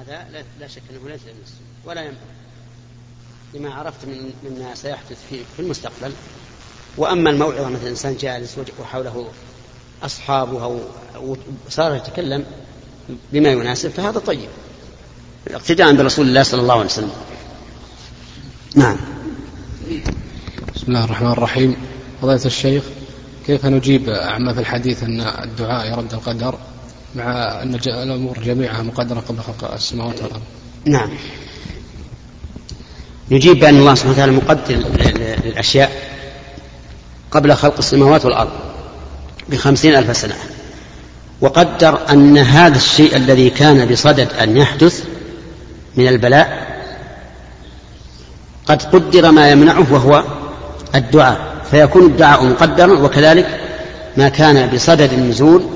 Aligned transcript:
هذا 0.00 0.44
لا 0.60 0.68
شك 0.68 0.82
أنه 0.90 1.08
ليس 1.08 1.20
السنة 1.20 1.66
ولا 1.84 2.00
ينبغي. 2.00 2.20
لما 3.54 3.74
عرفت 3.74 4.04
من 4.04 4.32
مما 4.44 4.74
سيحدث 4.74 5.18
في 5.30 5.38
في 5.56 5.62
المستقبل. 5.62 6.12
وأما 6.96 7.30
الموعظة 7.30 7.68
مثلا 7.68 7.88
إنسان 7.88 8.16
جالس 8.16 8.58
وحوله 8.80 9.28
أصحابه 10.02 10.64
أو 11.14 11.36
صار 11.68 11.94
يتكلم 11.94 12.44
بما 13.32 13.48
يناسب 13.48 13.90
فهذا 13.90 14.18
طيب. 14.18 14.48
اقتداء 15.48 15.96
برسول 15.96 16.28
الله 16.28 16.42
صلى 16.42 16.60
الله 16.60 16.74
عليه 16.74 16.84
وسلم. 16.84 17.12
نعم. 18.74 18.96
بسم 20.74 20.86
الله 20.88 21.04
الرحمن 21.04 21.32
الرحيم. 21.32 21.76
فضيلة 22.22 22.44
الشيخ 22.44 22.84
كيف 23.46 23.66
نجيب 23.66 24.10
عما 24.10 24.54
في 24.54 24.60
الحديث 24.60 25.02
أن 25.02 25.20
الدعاء 25.20 25.92
يرد 25.92 26.14
القدر؟ 26.14 26.58
مع 27.16 27.62
أن 27.62 27.74
الأمور 27.74 28.38
جميعها 28.38 28.82
مقدرة 28.82 29.20
قبل 29.20 29.38
خلق 29.40 29.72
السماوات 29.72 30.22
والأرض. 30.22 30.42
نعم. 30.84 31.10
نجيب 33.30 33.58
بأن 33.58 33.76
الله 33.76 33.94
سبحانه 33.94 34.12
وتعالى 34.12 34.32
مقدر 34.32 34.76
للأشياء 35.44 35.92
قبل 37.30 37.54
خلق 37.54 37.78
السماوات 37.78 38.24
والأرض 38.24 38.50
بخمسين 39.48 39.96
ألف 39.96 40.16
سنة. 40.16 40.34
وقدر 41.40 42.10
أن 42.10 42.38
هذا 42.38 42.76
الشيء 42.76 43.16
الذي 43.16 43.50
كان 43.50 43.88
بصدد 43.88 44.28
أن 44.32 44.56
يحدث 44.56 45.04
من 45.96 46.08
البلاء 46.08 46.66
قد 48.66 48.82
قدر 48.82 49.30
ما 49.30 49.50
يمنعه 49.50 49.92
وهو 49.92 50.24
الدعاء. 50.94 51.56
فيكون 51.70 52.06
الدعاء 52.06 52.44
مقدرا 52.44 52.98
وكذلك 52.98 53.60
ما 54.16 54.28
كان 54.28 54.70
بصدد 54.70 55.12
النزول 55.12 55.66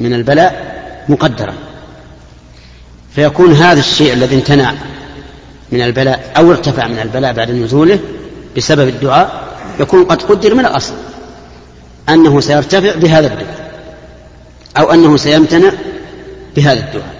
من 0.00 0.14
البلاء 0.14 0.67
مقدرا 1.08 1.54
فيكون 3.14 3.52
هذا 3.52 3.80
الشيء 3.80 4.12
الذي 4.12 4.36
امتنع 4.36 4.74
من 5.72 5.82
البلاء 5.82 6.32
أو 6.36 6.50
ارتفع 6.50 6.88
من 6.88 6.98
البلاء 6.98 7.32
بعد 7.32 7.50
نزوله 7.50 7.98
بسبب 8.56 8.88
الدعاء 8.88 9.48
يكون 9.80 10.04
قد 10.04 10.22
قدر 10.22 10.54
من 10.54 10.66
الأصل. 10.66 10.94
أنه 12.08 12.40
سيرتفع 12.40 12.94
بهذا 12.94 13.26
الدعاء 13.26 13.70
أو 14.78 14.92
أنه 14.92 15.16
سيمتنع 15.16 15.70
بهذا 16.56 16.80
الدعاء. 16.80 17.14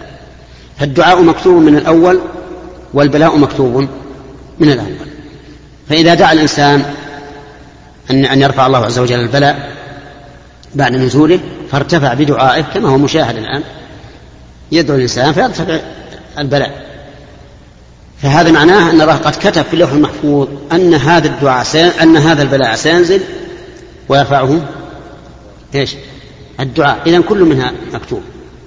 فالدعاء 0.78 1.22
مكتوب 1.22 1.62
من 1.62 1.76
الأول 1.76 2.20
والبلاء 2.94 3.36
مكتوب 3.36 3.88
من 4.58 4.72
الأول. 4.72 5.08
فإذا 5.88 6.14
دعا 6.14 6.32
الإنسان 6.32 6.84
أن 8.10 8.24
أن 8.24 8.40
يرفع 8.40 8.66
الله 8.66 8.84
عز 8.84 8.98
وجل 8.98 9.20
البلاء 9.20 9.72
بعد 10.74 10.92
نزوله 10.92 11.40
فارتفع 11.72 12.14
بدعائه 12.14 12.62
كما 12.62 12.88
هو 12.88 12.98
مشاهد 12.98 13.36
الآن. 13.36 13.62
يدعو 14.72 14.96
الإنسان 14.96 15.32
فيرتفع 15.32 15.80
البلاء. 16.38 16.88
فهذا 18.22 18.50
معناه 18.50 18.90
أن 18.90 19.00
الله 19.00 19.16
قد 19.16 19.32
كتب 19.32 19.62
في 19.62 19.74
اللوح 19.74 19.92
المحفوظ 19.92 20.48
أن 20.72 20.94
هذا 20.94 21.28
الدعاء 21.28 21.66
أن 22.02 22.16
هذا 22.16 22.42
البلاء 22.42 22.74
سينزل 22.76 23.20
ويرفعه 24.08 24.60
إيش؟ 25.74 25.96
الدعاء. 26.60 27.02
إذا 27.06 27.20
كل 27.20 27.44
منها 27.44 27.72
مكتوب. 27.92 28.22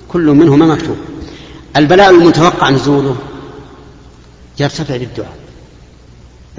كل 0.08 0.26
منهما 0.26 0.66
مكتوب. 0.66 0.98
البلاء 1.78 2.10
المتوقع 2.10 2.70
نزوله 2.70 3.16
يرتفع 4.60 4.98
بالدعاء. 4.98 5.36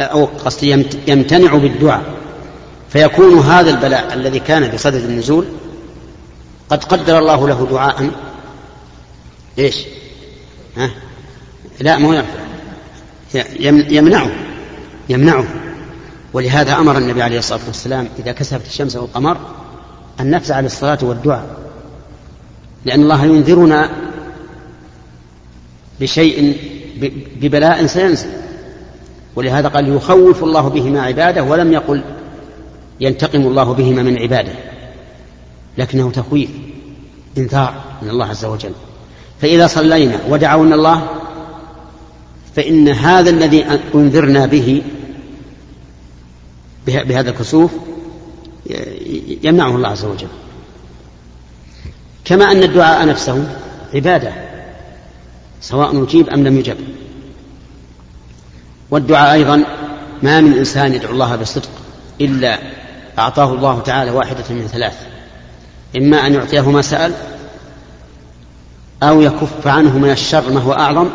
أو 0.01 0.25
قصدي 0.25 0.87
يمتنع 1.09 1.55
بالدعاء. 1.55 2.03
فيكون 2.91 3.39
هذا 3.39 3.71
البلاء 3.71 4.15
الذي 4.15 4.39
كان 4.39 4.71
بصدد 4.71 5.05
النزول 5.05 5.45
قد 6.71 6.85
قدر 6.85 7.19
الله 7.19 7.49
له 7.49 7.67
دعاء 7.71 8.11
إيش؟ 9.59 9.85
ها؟ 10.77 10.91
لا 11.81 11.99
مو 11.99 12.13
يرفع 12.13 12.43
يمنعه 13.91 14.31
يمنعه. 15.09 15.45
ولهذا 16.33 16.77
أمر 16.77 16.99
النبي 16.99 17.23
عليه 17.23 17.39
الصلاة 17.39 17.61
والسلام 17.67 18.09
إذا 18.19 18.33
كسفت 18.33 18.67
الشمس 18.67 18.97
والقمر 18.97 19.37
أن 20.21 20.31
نفزع 20.31 20.61
للصلاه 20.61 20.99
والدعاء 21.03 21.57
لأن 22.85 23.03
الله 23.03 23.25
ينذرنا 23.25 23.91
بشيء 26.01 26.57
ببلاء 27.41 27.87
سينزل. 27.87 28.29
ولهذا 29.37 29.69
قال 29.69 29.97
يخوف 29.97 30.45
الله 30.45 30.69
بهما 30.69 31.03
عباده 31.03 31.43
ولم 31.43 31.73
يقل 31.73 32.03
ينتقم 33.01 33.41
الله 33.41 33.75
بهما 33.75 34.03
من 34.03 34.19
عباده. 34.19 34.53
لكنه 35.79 36.11
تخويف 36.11 36.51
انذار 37.39 37.75
من 38.03 38.11
الله 38.11 38.27
عز 38.27 38.45
وجل. 38.45 38.73
فإذا 39.43 39.67
صلينا 39.67 40.19
ودعونا 40.29 40.75
الله 40.75 41.09
فإن 42.57 42.89
هذا 42.89 43.31
الذي 43.31 43.65
أنذرنا 43.95 44.47
به 44.47 44.83
بهذا 46.87 47.31
الكسوف 47.31 47.71
يمنعه 49.43 49.77
الله 49.77 49.89
عز 49.89 50.05
وجل. 50.05 50.29
كما 52.25 52.53
أن 52.53 52.63
الدعاء 52.63 53.07
نفسه 53.07 53.57
عبادة 53.95 54.33
سواء 55.61 56.05
أجيب 56.05 56.29
أم 56.29 56.45
لم 56.45 56.59
يجب. 56.59 56.77
والدعاء 58.91 59.33
أيضا 59.33 59.65
ما 60.23 60.41
من 60.41 60.53
إنسان 60.53 60.95
يدعو 60.95 61.13
الله 61.13 61.37
بصدق 61.37 61.71
إلا 62.21 62.59
أعطاه 63.19 63.55
الله 63.55 63.81
تعالى 63.81 64.11
واحدة 64.11 64.45
من 64.51 64.67
ثلاث 64.67 64.95
إما 65.97 66.27
أن 66.27 66.35
يعطيه 66.35 66.71
ما 66.71 66.83
سأل 66.83 67.13
أو 69.03 69.21
يكف 69.21 69.67
عنه 69.67 69.99
من 69.99 70.11
الشر 70.11 70.53
ما 70.53 70.61
هو 70.61 70.73
أعظم 70.73 71.09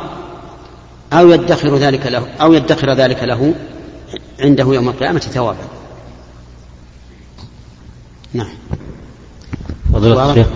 أو 1.14 1.30
يدخر 1.30 1.76
ذلك 1.76 2.06
له 2.06 2.28
أو 2.42 2.54
يدخر 2.54 2.94
ذلك 2.94 3.24
له 3.24 3.54
عنده 4.40 4.64
يوم 4.64 4.90
القيامة 4.90 5.20
ثوابا. 5.20 5.58
نعم. 8.34 8.48
فضيلة 9.94 10.32
الشيخ 10.32 10.48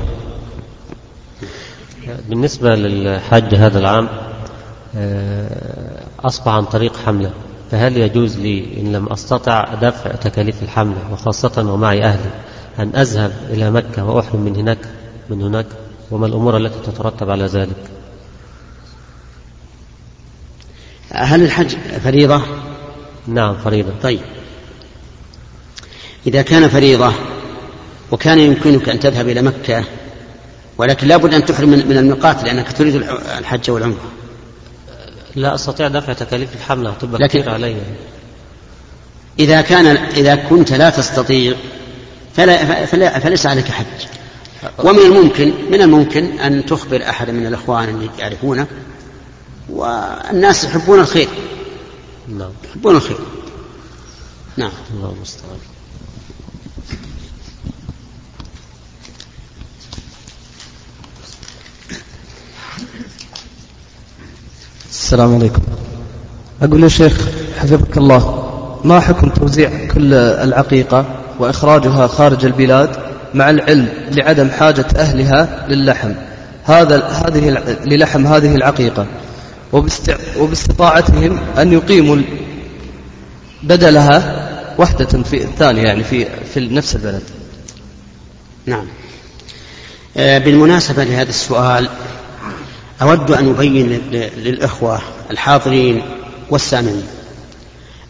بالنسبة 2.30 2.76
للحج 2.76 3.56
هذا 3.56 3.80
العام 3.80 4.10
آه، 4.96 6.04
أصبح 6.20 6.48
عن 6.48 6.66
طريق 6.66 6.98
حملة 6.98 7.32
فهل 7.72 7.98
يجوز 7.98 8.40
لي 8.40 8.82
إن 8.82 8.92
لم 8.92 9.08
أستطع 9.08 9.74
دفع 9.82 10.12
تكاليف 10.12 10.64
الحملة 10.64 11.14
وخاصة 11.14 11.72
ومعي 11.74 12.04
أهلي 12.04 12.32
أن 12.80 12.96
أذهب 12.96 13.32
إلى 13.50 13.72
مكة 13.72 14.06
وأحرم 14.06 14.42
من 14.42 14.56
هناك 14.56 14.78
من 15.30 15.42
هناك؟ 15.42 15.66
وما 16.12 16.26
الأمور 16.28 16.58
التي 16.58 16.92
تترتب 16.92 17.30
على 17.30 17.46
ذلك؟ 17.46 17.90
هل 21.12 21.44
الحج 21.44 21.76
فريضة؟ 22.04 22.42
نعم 23.28 23.58
فريضة. 23.58 23.92
طيب. 24.04 24.20
إذا 26.28 26.42
كان 26.42 26.70
فريضة 26.70 27.14
وكان 28.12 28.40
يمكنك 28.40 28.90
أن 28.90 29.00
تذهب 29.00 29.30
إلى 29.30 29.42
مكة 29.42 29.84
ولكن 30.78 31.08
لابد 31.08 31.34
أن 31.34 31.46
تحرم 31.46 31.70
من 31.70 31.98
الميقات 31.98 32.44
لأنك 32.44 32.72
تريد 32.72 32.96
الحج 33.38 33.72
والعمرة. 33.72 34.12
لا 35.36 35.56
أستطيع 35.56 35.88
دفع 35.88 36.14
تكاليف 36.14 36.56
الحملة 36.56 36.94
تبقى 36.94 37.28
كثير 37.28 37.50
علي؟ 37.50 37.76
إذا 39.40 39.62
كان 39.62 39.88
إذا 39.98 40.36
كنت 40.36 40.74
لا 40.74 40.90
تستطيع 40.90 41.56
فلا, 42.34 42.86
فلا 42.86 43.20
فليس 43.20 43.46
عليك 43.46 43.66
حج. 43.66 44.21
ومن 44.80 45.00
الممكن 45.00 45.54
من 45.72 45.82
الممكن 45.82 46.40
أن 46.40 46.66
تخبر 46.66 47.10
أحد 47.10 47.30
من 47.30 47.46
الإخوان 47.48 47.90
اللي 47.90 48.10
يعرفونك 48.20 48.68
والناس 49.70 50.64
يحبون 50.64 51.00
الخير. 51.00 51.28
نعم. 52.28 52.52
يحبون 52.64 52.96
الخير. 52.96 53.20
نعم. 54.58 54.72
الله 54.94 55.14
المستعان. 55.18 55.58
السلام 64.90 65.36
عليكم. 65.36 65.62
أقول 66.62 66.84
يا 66.84 66.88
شيخ 66.88 67.28
حفظك 67.60 67.98
الله 67.98 68.42
ما 68.84 69.00
حكم 69.00 69.30
توزيع 69.30 69.88
كل 69.88 70.14
العقيقة 70.14 71.06
وإخراجها 71.40 72.08
خارج 72.08 72.46
البلاد؟ 72.46 73.11
مع 73.34 73.50
العلم 73.50 73.88
لعدم 74.12 74.50
حاجة 74.50 74.86
أهلها 74.96 75.68
للحم 75.70 76.14
هذا 76.64 77.08
هذه 77.08 77.50
للحم 77.86 78.28
هذه 78.28 78.56
العقيقة 78.56 79.06
وباستطاعتهم 80.38 81.40
أن 81.58 81.74
يقيموا 81.74 82.22
بدلها 83.64 84.48
وحدة 84.78 85.24
في 85.24 85.48
ثانية 85.60 85.82
يعني 85.82 86.04
في 86.04 86.28
في 86.54 86.60
نفس 86.60 86.96
البلد. 86.96 87.24
نعم. 88.66 88.86
آه، 90.18 90.38
بالمناسبة 90.38 91.04
لهذا 91.04 91.30
السؤال 91.30 91.90
أود 93.02 93.32
أن 93.32 93.50
أبين 93.50 94.02
للإخوة 94.38 95.02
الحاضرين 95.32 96.02
والسامعين 96.50 97.04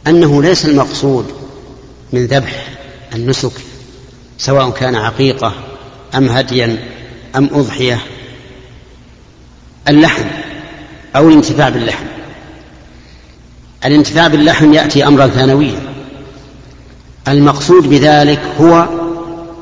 أنه 0.08 0.42
ليس 0.42 0.66
المقصود 0.66 1.26
من 2.14 2.26
ذبح 2.26 2.78
النسك 3.16 3.52
سواء 4.42 4.70
كان 4.70 4.96
عقيقة 4.96 5.54
أم 6.16 6.30
هديا 6.30 6.78
أم 7.36 7.50
أضحية 7.54 8.02
اللحم 9.90 10.26
أو 11.16 11.30
الانتفاع 11.30 11.70
باللحم. 11.70 12.06
الانتفاع 13.86 14.28
باللحم 14.28 14.74
يأتي 14.74 15.08
أمرا 15.08 15.28
ثانويا. 15.28 15.80
المقصود 17.28 17.90
بذلك 17.90 18.42
هو 18.62 18.88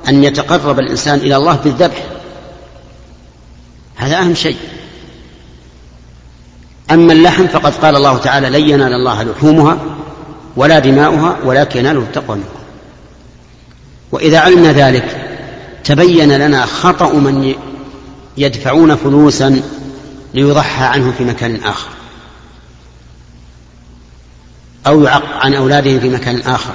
أن 0.09 0.23
يتقرب 0.23 0.79
الإنسان 0.79 1.19
إلى 1.19 1.35
الله 1.35 1.55
بالذبح. 1.55 2.05
هذا 3.95 4.19
أهم 4.19 4.35
شيء. 4.35 4.57
أما 6.91 7.13
اللحم 7.13 7.47
فقد 7.47 7.73
قال 7.73 7.95
الله 7.95 8.17
تعالى 8.17 8.49
لن 8.49 8.69
ينال 8.69 8.93
الله 8.93 9.23
لحومها 9.23 9.79
ولا 10.55 10.79
دماؤها 10.79 11.37
ولكن 11.43 11.79
يناله 11.79 11.99
التقوى 11.99 12.37
منكم. 12.37 12.59
وإذا 14.11 14.39
علمنا 14.39 14.71
ذلك 14.71 15.25
تبين 15.83 16.37
لنا 16.37 16.65
خطأ 16.65 17.13
من 17.13 17.53
يدفعون 18.37 18.95
فلوسا 18.95 19.61
ليضحى 20.33 20.83
عنه 20.83 21.13
في 21.17 21.23
مكان 21.23 21.55
آخر 21.55 21.89
أو 24.87 25.03
يعق 25.03 25.23
عن 25.45 25.53
أولادهم 25.53 25.99
في 25.99 26.09
مكان 26.09 26.41
آخر. 26.41 26.73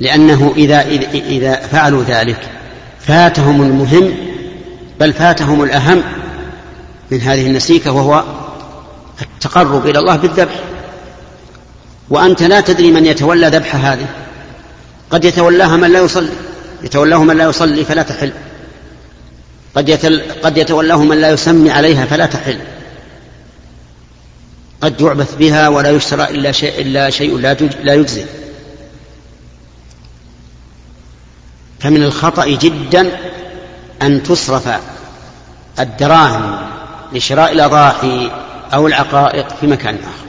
لأنه 0.00 0.52
إذا 0.56 0.80
إذا 1.12 1.54
فعلوا 1.54 2.02
ذلك 2.02 2.50
فاتهم 3.00 3.62
المهم 3.62 4.14
بل 5.00 5.12
فاتهم 5.12 5.62
الأهم 5.62 6.02
من 7.10 7.20
هذه 7.20 7.46
النسيكة 7.46 7.92
وهو 7.92 8.24
التقرب 9.22 9.86
إلى 9.86 9.98
الله 9.98 10.16
بالذبح. 10.16 10.60
وأنت 12.10 12.42
لا 12.42 12.60
تدري 12.60 12.92
من 12.92 13.06
يتولى 13.06 13.48
ذبح 13.48 13.76
هذه. 13.76 14.06
قد 15.10 15.24
يتولاها 15.24 15.76
من 15.76 15.92
لا 15.92 16.00
يصلي. 16.00 16.32
يتولاه 16.82 17.24
من 17.24 17.36
لا 17.36 17.44
يصلي 17.44 17.84
فلا 17.84 18.02
تحل. 18.02 18.32
قد, 19.74 19.88
يتل 19.88 20.22
قد 20.42 20.56
يتولاه 20.58 20.96
من 20.96 21.20
لا 21.20 21.30
يسمي 21.30 21.70
عليها 21.70 22.06
فلا 22.06 22.26
تحل. 22.26 22.58
قد 24.80 25.00
يعبث 25.00 25.34
بها 25.34 25.68
ولا 25.68 25.90
يشترى 25.90 26.24
إلا 26.24 26.52
شيء, 26.52 26.80
إلا 26.80 27.10
شيء 27.10 27.38
لا, 27.38 27.52
لا 27.82 27.94
يجزي. 27.94 28.24
فمن 31.80 32.02
الخطأ 32.02 32.46
جدا 32.46 33.10
أن 34.02 34.22
تصرف 34.22 34.68
الدراهم 35.78 36.58
لشراء 37.12 37.52
الأضاحي 37.52 38.30
أو 38.74 38.86
العقائق 38.86 39.48
في 39.60 39.66
مكان 39.66 39.94
آخر. 39.94 40.26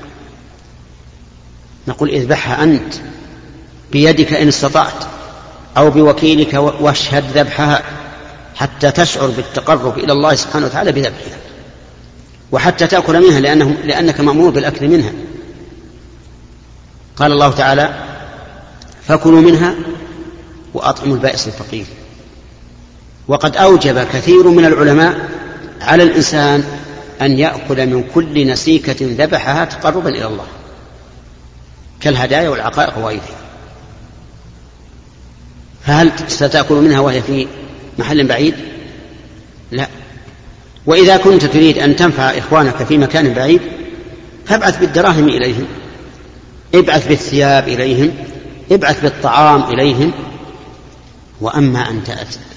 نقول 1.88 2.10
اذبحها 2.10 2.64
أنت. 2.64 2.94
بيدك 3.92 4.34
إن 4.34 4.48
استطعت 4.48 5.04
أو 5.78 5.90
بوكيلك 5.90 6.54
واشهد 6.54 7.38
ذبحها 7.38 7.84
حتى 8.56 8.92
تشعر 8.92 9.28
بالتقرب 9.28 9.98
إلى 9.98 10.14
الله 10.14 10.36
سبحانه 10.36 10.66
وتعالى 10.66 10.92
بذبحها. 10.92 11.38
وحتى 12.52 12.88
تأكل 12.88 13.28
منها 13.28 13.40
لأنه 13.40 13.76
لأنك 13.84 14.20
مأمور 14.20 14.50
بالأكل 14.50 14.88
منها. 14.88 15.12
قال 17.16 17.32
الله 17.32 17.52
تعالى 17.52 17.94
فكلوا 19.08 19.42
منها 19.42 19.76
وأطعموا 20.74 21.16
البائس 21.16 21.48
الفقير. 21.48 21.86
وقد 23.28 23.58
أوجب 23.58 24.08
كثير 24.14 24.48
من 24.48 24.66
العلماء 24.66 25.30
على 25.82 26.04
الإنسان 26.04 26.64
أن 27.22 27.40
يأكل 27.40 27.88
من 27.88 28.04
كل 28.14 28.48
نسيكة 28.48 28.96
ذبحها 29.02 29.66
تقربا 29.66 30.10
إلى 30.10 30.26
الله 30.26 30.46
كالهدايا 32.02 32.50
والعقائق 32.50 32.98
وغيرها. 32.98 33.45
فهل 35.86 36.12
ستأكل 36.28 36.76
منها 36.76 37.00
وهي 37.00 37.22
في 37.22 37.48
محل 38.00 38.28
بعيد؟ 38.28 38.56
لا. 39.72 39.88
وإذا 40.86 41.18
كنت 41.18 41.46
تريد 41.46 41.78
أن 41.78 41.96
تنفع 41.96 42.24
إخوانك 42.24 42.84
في 42.84 42.98
مكان 42.98 43.34
بعيد 43.34 43.62
فابعث 44.46 44.78
بالدراهم 44.78 45.30
إليهم. 45.30 45.66
ابعث 46.76 47.08
بالثياب 47.08 47.68
إليهم. 47.68 48.14
ابعث 48.72 49.02
بالطعام 49.02 49.64
إليهم. 49.64 50.12
وأما 51.42 51.90
أن 51.90 52.04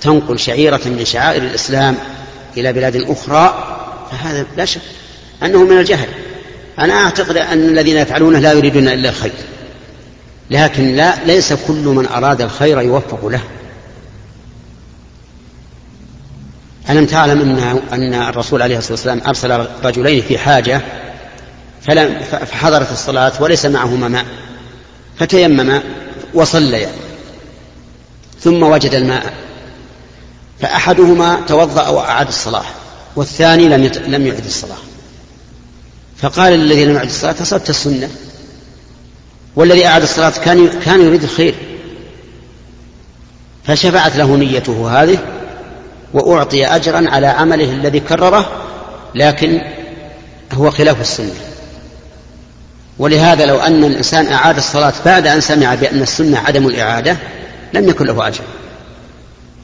تنقل 0.01 0.39
شعيرة 0.39 0.81
من 0.87 1.05
شعائر 1.05 1.43
الإسلام 1.43 1.97
إلى 2.57 2.73
بلاد 2.73 2.97
أخرى 2.97 3.75
فهذا 4.11 4.47
لا 4.57 4.65
شك 4.65 4.81
أنه 5.43 5.65
من 5.65 5.79
الجهل. 5.79 6.09
أنا 6.79 6.95
أعتقد 6.95 7.37
أن 7.37 7.69
الذين 7.69 7.97
يفعلونه 7.97 8.39
لا 8.39 8.53
يريدون 8.53 8.89
إلا 8.89 9.09
الخير. 9.09 9.33
لكن 10.51 10.97
لا 10.97 11.25
ليس 11.25 11.53
كل 11.53 11.85
من 11.85 12.07
أراد 12.07 12.41
الخير 12.41 12.81
يوفق 12.81 13.27
له. 13.27 13.41
ألم 16.91 17.07
تعلم 17.07 17.41
أن 17.41 17.81
أن 17.93 18.15
الرسول 18.15 18.63
عليه 18.63 18.79
الصلاة 18.79 18.93
والسلام 18.93 19.21
أرسل 19.27 19.67
رجلين 19.85 20.23
في 20.23 20.39
حاجة 20.39 20.81
فلم 21.89 22.21
فحضرت 22.23 22.93
الصلاة 22.93 23.33
وليس 23.41 23.67
معهما 23.67 24.09
ماء 24.09 24.25
فتيمما 25.19 25.83
وصليا 26.35 26.91
ثم 28.41 28.63
وجد 28.63 28.95
الماء 28.95 29.35
فأحدهما 30.61 31.41
توضأ 31.49 31.89
وأعاد 31.89 32.29
الصلاة 32.29 32.65
والثاني 33.17 33.69
لم 33.69 33.91
لم 34.07 34.27
يعد 34.27 34.45
الصلاة. 34.45 34.77
فقال 36.17 36.53
الذي 36.53 36.85
لم 36.85 36.97
يعد 36.97 37.07
الصلاة 37.07 37.43
أصبت 37.43 37.71
السنة؟ 37.71 38.11
والذي 39.59 39.87
أعاد 39.87 40.03
الصلاة 40.03 40.33
كان 40.45 40.69
كان 40.85 41.01
يريد 41.01 41.23
الخير. 41.23 41.55
فشفعت 43.65 44.17
له 44.17 44.37
نيته 44.37 45.03
هذه 45.03 45.19
وأعطي 46.15 46.67
أجرا 46.67 47.11
على 47.11 47.27
عمله 47.27 47.73
الذي 47.73 48.01
كرره 48.01 48.49
لكن 49.15 49.61
هو 50.53 50.71
خلاف 50.71 51.01
السنة. 51.01 51.35
ولهذا 52.99 53.47
لو 53.47 53.59
أن 53.59 53.85
الإنسان 53.85 54.33
أعاد 54.33 54.57
الصلاة 54.57 54.93
بعد 55.05 55.27
أن 55.27 55.41
سمع 55.41 55.75
بأن 55.75 56.03
السنة 56.03 56.39
عدم 56.39 56.67
الإعادة 56.67 57.17
لم 57.73 57.89
يكن 57.89 58.07
له 58.07 58.29
أجر. 58.29 58.45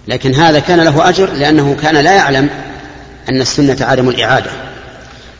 لكن 0.08 0.34
هذا 0.34 0.58
كان 0.58 0.80
له 0.80 1.08
أجر 1.08 1.32
لأنه 1.32 1.76
كان 1.82 1.94
لا 1.94 2.12
يعلم 2.12 2.50
أن 3.28 3.40
السنة 3.40 3.76
عدم 3.80 4.08
الإعادة. 4.08 4.50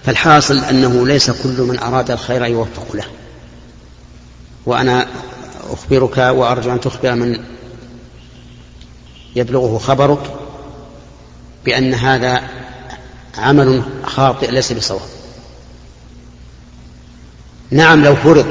فالحاصل 0.06 0.58
أنه 0.58 1.06
ليس 1.06 1.30
كل 1.30 1.62
من 1.62 1.78
أراد 1.78 2.10
الخير 2.10 2.44
يوفق 2.44 2.96
له. 2.96 3.04
وأنا 4.66 5.06
أخبرك 5.70 6.18
وأرجو 6.18 6.72
أن 6.72 6.80
تخبر 6.80 7.14
من 7.14 7.44
يبلغه 9.36 9.78
خبرك 9.78 10.20
بأن 11.64 11.94
هذا 11.94 12.42
عمل 13.38 13.82
خاطئ 14.04 14.50
ليس 14.50 14.72
بصواب. 14.72 15.00
نعم 17.70 18.04
لو 18.04 18.16
فرض 18.16 18.46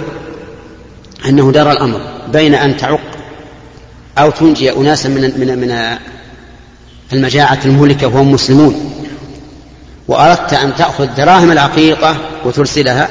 أنه 1.26 1.52
دار 1.52 1.72
الأمر 1.72 2.02
بين 2.28 2.56
أن 2.56 2.78
تعق 2.78 3.02
أو 4.18 4.32
تنجي 4.32 4.72
أناسا 4.72 5.10
من 5.10 5.22
من 5.22 5.60
من 5.60 5.98
المجاعة 7.14 7.60
المهلكة 7.66 8.08
وهم 8.08 8.32
مسلمون 8.32 8.94
وأردت 10.08 10.54
أن 10.54 10.76
تأخذ 10.76 11.06
دراهم 11.16 11.52
العقيقة 11.52 12.18
وترسلها 12.46 13.10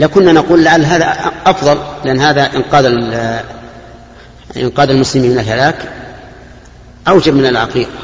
لكنا 0.00 0.32
نقول 0.32 0.64
لعل 0.64 0.84
هذا 0.84 1.32
أفضل 1.46 1.78
لأن 2.04 2.20
هذا 2.20 2.56
إنقاذ 2.56 2.84
إنقاذ 4.56 4.90
المسلمين 4.90 5.30
من 5.30 5.38
الهلاك 5.38 5.92
أوجب 7.08 7.34
من 7.34 7.46
العقيقة. 7.46 7.98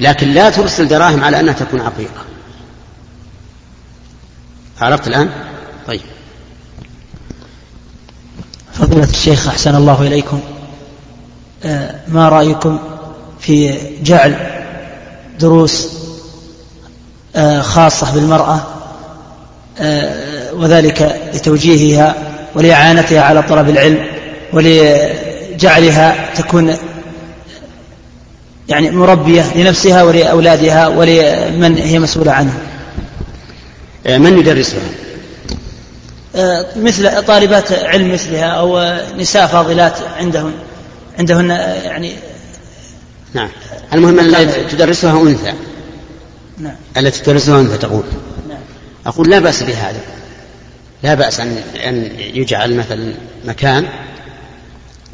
لكن 0.00 0.28
لا 0.28 0.50
ترسل 0.50 0.88
دراهم 0.88 1.24
على 1.24 1.40
أنها 1.40 1.52
تكون 1.52 1.80
عقيقة. 1.80 2.24
عرفت 4.80 5.08
الآن؟ 5.08 5.30
طيب. 5.86 6.00
فضيلة 8.72 9.10
الشيخ 9.10 9.48
أحسن 9.48 9.74
الله 9.74 10.02
إليكم. 10.02 10.40
آه، 11.64 11.94
ما 12.08 12.28
رأيكم 12.28 12.78
في 13.40 13.78
جعل 14.02 14.36
دروس 15.40 15.88
آه، 17.36 17.60
خاصة 17.60 18.14
بالمرأة 18.14 18.81
وذلك 20.52 21.20
لتوجيهها 21.34 22.14
ولإعانتها 22.54 23.20
على 23.20 23.42
طلب 23.42 23.68
العلم 23.68 24.06
ولجعلها 24.52 26.34
تكون 26.34 26.76
يعني 28.68 28.90
مربية 28.90 29.56
لنفسها 29.56 30.02
ولأولادها 30.02 30.88
ولمن 30.88 31.76
هي 31.78 31.98
مسؤولة 31.98 32.32
عنه 32.32 32.52
من 34.06 34.38
يدرسها؟ 34.38 34.80
مثل 36.76 37.24
طالبات 37.24 37.72
علم 37.72 38.12
مثلها 38.12 38.44
أو 38.44 38.98
نساء 39.18 39.46
فاضلات 39.46 39.98
عندهن. 40.18 40.52
عندهن 41.18 41.50
يعني 41.84 42.12
نعم. 43.34 43.48
المهم 43.94 44.18
أن 44.18 44.50
تدرسها 44.70 45.22
أنثى. 45.22 45.52
نعم. 46.58 46.74
التي 46.96 47.22
تدرسها 47.22 47.60
أنثى 47.60 47.78
تقول. 47.78 48.02
نعم 48.48 48.51
أقول 49.06 49.30
لا 49.30 49.38
بأس 49.38 49.62
بهذا. 49.62 50.00
لا 51.02 51.14
بأس 51.14 51.40
أن 51.40 51.56
أن 51.76 52.10
يجعل 52.18 52.76
مثلا 52.76 53.14
مكان 53.44 53.88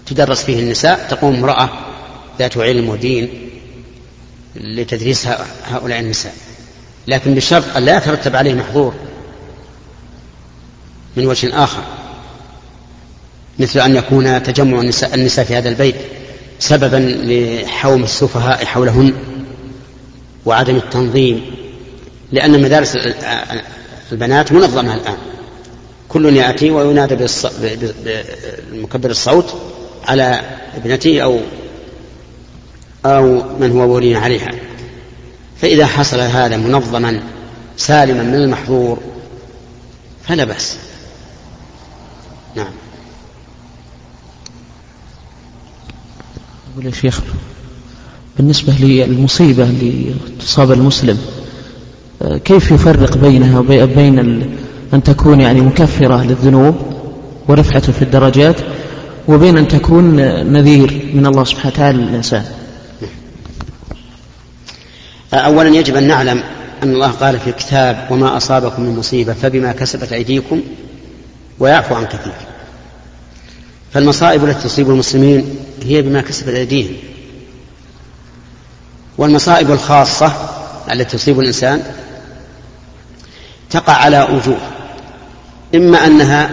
تدرس 0.06 0.42
فيه 0.42 0.60
النساء 0.60 1.06
تقوم 1.10 1.34
امرأة 1.34 1.70
ذات 2.38 2.58
علم 2.58 2.88
ودين 2.88 3.50
لتدريس 4.56 5.28
هؤلاء 5.64 6.00
النساء. 6.00 6.34
لكن 7.06 7.34
بشرط 7.34 7.76
أن 7.76 7.84
لا 7.84 7.96
يترتب 7.96 8.36
عليه 8.36 8.54
محظور 8.54 8.94
من 11.16 11.26
وجه 11.26 11.64
آخر 11.64 11.82
مثل 13.58 13.80
أن 13.80 13.96
يكون 13.96 14.42
تجمع 14.42 14.80
النساء, 14.80 15.14
النساء 15.14 15.44
في 15.44 15.56
هذا 15.56 15.68
البيت 15.68 15.94
سببا 16.58 16.96
لحوم 16.96 18.04
السفهاء 18.04 18.64
حولهن 18.64 19.12
وعدم 20.46 20.76
التنظيم 20.76 21.50
لأن 22.32 22.62
مدارس 22.62 22.98
البنات 24.12 24.52
منظمة 24.52 24.94
الآن. 24.94 25.16
كل 26.08 26.36
يأتي 26.36 26.70
وينادى 26.70 27.26
بمكبر 28.72 29.10
الصوت 29.10 29.54
على 30.06 30.40
ابنته 30.74 31.20
أو 31.20 31.40
أو 33.06 33.42
من 33.58 33.72
هو 33.72 33.94
ولي 33.94 34.16
عليها. 34.16 34.50
فإذا 35.60 35.86
حصل 35.86 36.20
هذا 36.20 36.56
منظما 36.56 37.22
سالما 37.76 38.22
من 38.22 38.34
المحظور 38.34 38.98
فلا 40.28 40.44
بأس. 40.44 40.76
نعم. 42.56 42.72
أقول 46.72 46.86
يا 46.86 46.90
شيخ 46.90 47.20
بالنسبة 48.36 48.72
للمصيبة 48.72 49.64
اللي 49.64 50.14
تصاب 50.40 50.72
المسلم 50.72 51.18
كيف 52.44 52.70
يفرق 52.70 53.16
بينها 53.16 53.58
وبين 53.58 54.18
أن 54.94 55.02
تكون 55.02 55.40
يعني 55.40 55.60
مكفرة 55.60 56.24
للذنوب 56.24 56.76
ورفعة 57.48 57.92
في 57.92 58.02
الدرجات 58.02 58.56
وبين 59.28 59.58
أن 59.58 59.68
تكون 59.68 60.16
نذير 60.52 61.10
من 61.14 61.26
الله 61.26 61.44
سبحانه 61.44 61.74
وتعالى 61.74 61.98
للإنسان؟ 61.98 62.44
أولا 65.32 65.76
يجب 65.76 65.96
أن 65.96 66.06
نعلم 66.08 66.42
أن 66.82 66.92
الله 66.92 67.10
قال 67.10 67.38
في 67.38 67.50
الكتاب 67.50 68.06
وما 68.10 68.36
أصابكم 68.36 68.82
من 68.82 68.96
مصيبة 68.96 69.32
فبما 69.32 69.72
كسبت 69.72 70.12
أيديكم 70.12 70.60
ويعفو 71.58 71.94
عن 71.94 72.04
كثير. 72.04 72.32
فالمصائب 73.92 74.44
التي 74.44 74.62
تصيب 74.68 74.90
المسلمين 74.90 75.56
هي 75.82 76.02
بما 76.02 76.20
كسبت 76.20 76.54
أيديهم. 76.54 76.96
والمصائب 79.18 79.70
الخاصة 79.70 80.32
التي 80.92 81.16
تصيب 81.16 81.40
الإنسان 81.40 81.82
تقع 83.70 83.92
على 83.92 84.28
وجوه. 84.32 84.58
إما 85.74 86.06
أنها 86.06 86.50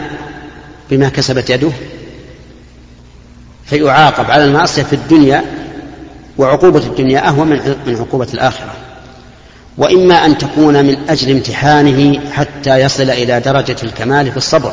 بما 0.91 1.10
كسبت 1.10 1.50
يده 1.50 1.72
فيعاقب 3.65 4.31
على 4.31 4.45
المعصية 4.45 4.84
في 4.84 4.93
الدنيا 4.93 5.43
وعقوبة 6.38 6.79
الدنيا 6.79 7.27
أهون 7.27 7.48
من 7.86 7.95
عقوبة 8.00 8.27
الآخرة. 8.34 8.74
وإما 9.77 10.25
أن 10.25 10.38
تكون 10.38 10.86
من 10.86 10.98
أجل 11.10 11.31
امتحانه 11.31 12.29
حتى 12.31 12.79
يصل 12.79 13.10
إلى 13.10 13.39
درجة 13.39 13.75
الكمال 13.84 14.31
في 14.31 14.38
الصبر. 14.38 14.72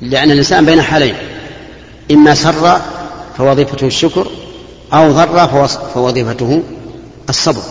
لأن 0.00 0.30
الإنسان 0.30 0.66
بين 0.66 0.82
حالين 0.82 1.14
إما 2.10 2.34
سر 2.34 2.80
فوظيفته 3.38 3.86
الشكر 3.86 4.26
أو 4.92 5.12
ضر 5.12 5.68
فوظيفته 5.94 6.62
الصبر. 7.28 7.62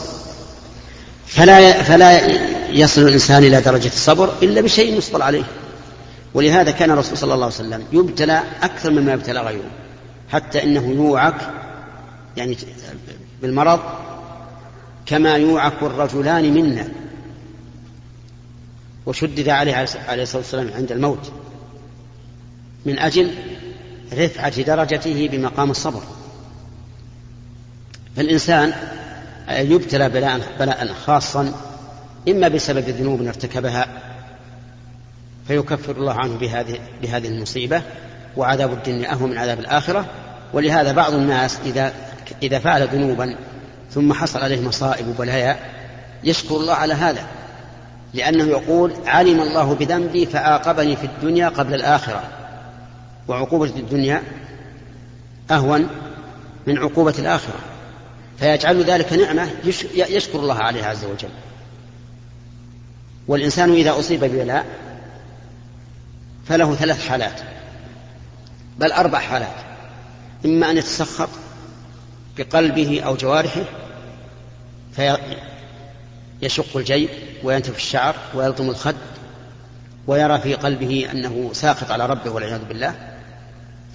فلا 1.27 1.84
فلا 1.84 2.27
يصل 2.72 3.01
الإنسان 3.01 3.43
إلى 3.43 3.62
درجة 3.62 3.88
الصبر 3.88 4.34
إلا 4.41 4.62
بشيء 4.62 4.98
يصبر 4.98 5.22
عليه. 5.22 5.43
ولهذا 6.34 6.72
كان 6.72 6.91
الرسول 6.91 7.17
صلى 7.17 7.34
الله 7.34 7.46
عليه 7.46 7.55
وسلم 7.55 7.84
يبتلى 7.91 8.43
أكثر 8.62 8.91
مما 8.91 9.13
يبتلى 9.13 9.41
غيره. 9.41 9.69
حتى 10.31 10.63
إنه 10.63 10.88
يوعك 10.91 11.51
يعني 12.38 12.57
بالمرض 13.41 13.79
كما 15.05 15.36
يوعك 15.36 15.84
الرجلان 15.84 16.53
منا. 16.53 16.88
وشدد 19.05 19.50
عليه 19.50 19.88
عليه 20.07 20.24
الصلاة 20.24 20.41
والسلام 20.41 20.72
عند 20.75 20.91
الموت. 20.91 21.31
من 22.86 23.00
أجل 23.00 23.31
رفعة 24.13 24.62
درجته 24.62 25.29
بمقام 25.31 25.72
الصبر. 25.72 26.01
فالإنسان 28.15 28.74
يبتلى 29.49 30.09
بلاء, 30.09 30.41
بلاء 30.59 30.93
خاصا 31.05 31.53
إما 32.29 32.47
بسبب 32.47 32.89
ذنوب 32.89 33.21
ارتكبها 33.21 33.87
فيكفر 35.47 35.91
الله 35.91 36.13
عنه 36.13 36.37
بهذه 36.37 36.79
بهذه 37.01 37.27
المصيبة 37.27 37.81
وعذاب 38.37 38.73
الدنيا 38.73 39.11
أهون 39.11 39.29
من 39.29 39.37
عذاب 39.37 39.59
الآخرة. 39.59 40.05
ولهذا 40.53 40.91
بعض 40.91 41.13
الناس 41.13 41.59
إذا 41.65 41.93
إذا 42.43 42.59
فعل 42.59 42.87
ذنوبا 42.87 43.35
ثم 43.91 44.13
حصل 44.13 44.39
عليه 44.39 44.61
مصائب 44.61 45.07
وبلايا 45.07 45.57
يشكر 46.23 46.55
الله 46.55 46.73
على 46.73 46.93
هذا 46.93 47.25
لأنه 48.13 48.43
يقول 48.43 48.93
علم 49.05 49.41
الله 49.41 49.75
بذنبي 49.75 50.25
فعاقبني 50.25 50.95
في 50.95 51.05
الدنيا 51.05 51.49
قبل 51.49 51.73
الآخرة 51.73 52.23
وعقوبة 53.27 53.65
الدنيا 53.65 54.23
أهون 55.51 55.87
من 56.67 56.77
عقوبة 56.77 57.13
الآخرة. 57.19 57.59
فيجعل 58.39 58.84
ذلك 58.84 59.13
نعمة 59.13 59.50
يشكر 59.94 60.39
الله 60.39 60.56
عليها 60.56 60.86
عز 60.86 61.06
وجل. 61.06 61.29
والإنسان 63.27 63.74
إذا 63.74 64.00
أصيب 64.00 64.24
ببلاء 64.24 64.65
فله 66.48 66.75
ثلاث 66.75 67.08
حالات 67.08 67.41
بل 68.77 68.91
أربع 68.91 69.20
حالات. 69.20 69.56
إما 70.46 70.72
أن 70.72 70.77
يتسخط 70.77 71.29
بقلبه 72.38 73.01
أو 73.01 73.15
جوارحه 73.15 73.63
فيشق 74.96 76.77
الجيب 76.77 77.10
وينتف 77.44 77.75
الشعر 77.75 78.15
ويلطم 78.36 78.70
الخد 78.70 78.96
ويرى 80.08 80.39
في 80.39 80.53
قلبه 80.53 81.08
أنه 81.12 81.50
ساخط 81.53 81.91
على 81.91 82.06
ربه 82.06 82.32
والعياذ 82.32 82.65
بالله 82.65 82.96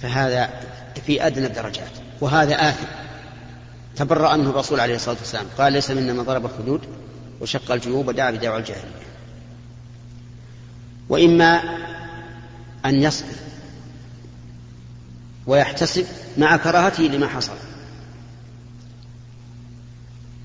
فهذا 0.01 0.49
في 1.05 1.27
أدنى 1.27 1.45
الدرجات 1.45 1.91
وهذا 2.21 2.69
آثم. 2.69 3.02
تبرأ 3.95 4.35
منه 4.35 4.49
الرسول 4.49 4.79
عليه 4.79 4.95
الصلاة 4.95 5.17
والسلام. 5.19 5.45
قال 5.57 5.73
ليس 5.73 5.91
منا 5.91 6.13
من 6.13 6.23
ضرب 6.23 6.45
الخدود 6.45 6.81
وشق 7.41 7.71
الجيوب 7.71 8.07
ودعا 8.07 8.31
بدعوى 8.31 8.57
الجاهلية. 8.57 9.03
وإما 11.09 11.61
أن 12.85 13.03
يصبر 13.03 13.27
ويحتسب 15.47 16.05
مع 16.37 16.57
كراهته 16.57 17.03
لما 17.03 17.27
حصل. 17.27 17.55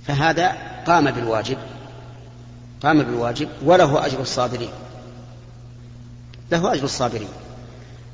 فهذا 0.07 0.57
قام 0.87 1.11
بالواجب 1.11 1.59
قام 2.83 3.03
بالواجب 3.03 3.49
وله 3.65 4.07
أجر 4.07 4.21
الصابرين. 4.21 4.71
له 6.51 6.73
أجر 6.73 6.85
الصابرين. 6.85 7.29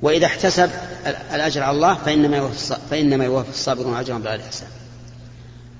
وإذا 0.02 0.26
احتسب 0.26 0.70
الأجر 1.06 1.62
على 1.62 1.76
الله 1.76 1.94
فإنما 1.94 2.36
يوفي 2.36 2.76
فإنما 2.90 3.44
الصابرون 3.48 3.96
أجرهم 3.96 4.22
بغير 4.22 4.40
حساب 4.40 4.68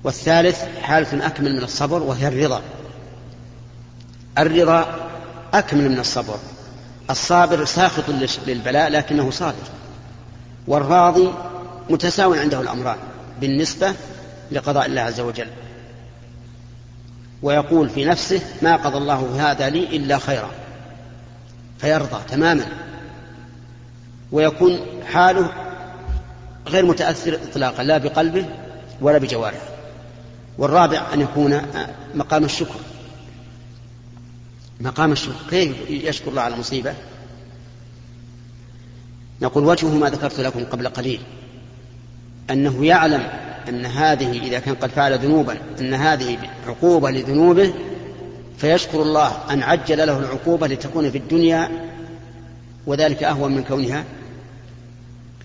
والثالث 0.05 0.63
حالة 0.81 1.27
أكمل 1.27 1.55
من 1.55 1.63
الصبر 1.63 2.03
وهي 2.03 2.27
الرضا. 2.27 2.61
الرضا 4.37 5.09
أكمل 5.53 5.89
من 5.89 5.99
الصبر. 5.99 6.37
الصابر 7.09 7.65
ساخط 7.65 8.03
للبلاء 8.47 8.89
لكنه 8.89 9.31
صابر. 9.31 9.67
والراضي 10.67 11.33
متساو 11.89 12.33
عنده 12.33 12.61
الأمران 12.61 12.97
بالنسبة 13.41 13.93
لقضاء 14.51 14.85
الله 14.85 15.01
عز 15.01 15.19
وجل. 15.19 15.47
ويقول 17.41 17.89
في 17.89 18.05
نفسه 18.05 18.41
ما 18.61 18.75
قضى 18.75 18.97
الله 18.97 19.51
هذا 19.51 19.69
لي 19.69 19.83
إلا 19.97 20.17
خيرا. 20.17 20.51
فيرضى 21.77 22.21
تماما. 22.29 22.65
ويكون 24.31 24.79
حاله 25.05 25.49
غير 26.67 26.85
متأثر 26.85 27.39
إطلاقا 27.51 27.83
لا 27.83 27.97
بقلبه 27.97 28.45
ولا 29.01 29.17
بجوارحه. 29.17 29.74
والرابع 30.57 31.13
أن 31.13 31.21
يكون 31.21 31.61
مقام 32.15 32.43
الشكر. 32.43 32.79
مقام 34.81 35.11
الشكر. 35.11 35.49
كيف 35.49 35.89
يشكر 35.89 36.29
الله 36.29 36.41
على 36.41 36.55
مصيبة 36.55 36.93
نقول 39.41 39.63
وجهه 39.63 39.97
ما 39.97 40.09
ذكرت 40.09 40.39
لكم 40.39 40.65
قبل 40.65 40.87
قليل. 40.87 41.19
أنه 42.49 42.85
يعلم 42.85 43.29
أن 43.69 43.85
هذه 43.85 44.31
إذا 44.31 44.59
كان 44.59 44.75
قد 44.75 44.89
فعل 44.89 45.19
ذنوبا 45.19 45.57
أن 45.79 45.93
هذه 45.93 46.37
عقوبة 46.67 47.11
لذنوبه 47.11 47.73
فيشكر 48.57 49.01
الله 49.01 49.31
أن 49.49 49.63
عجل 49.63 49.97
له 49.97 50.19
العقوبة 50.19 50.67
لتكون 50.67 51.11
في 51.11 51.17
الدنيا 51.17 51.69
وذلك 52.87 53.23
أهون 53.23 53.55
من 53.55 53.63
كونها 53.63 54.03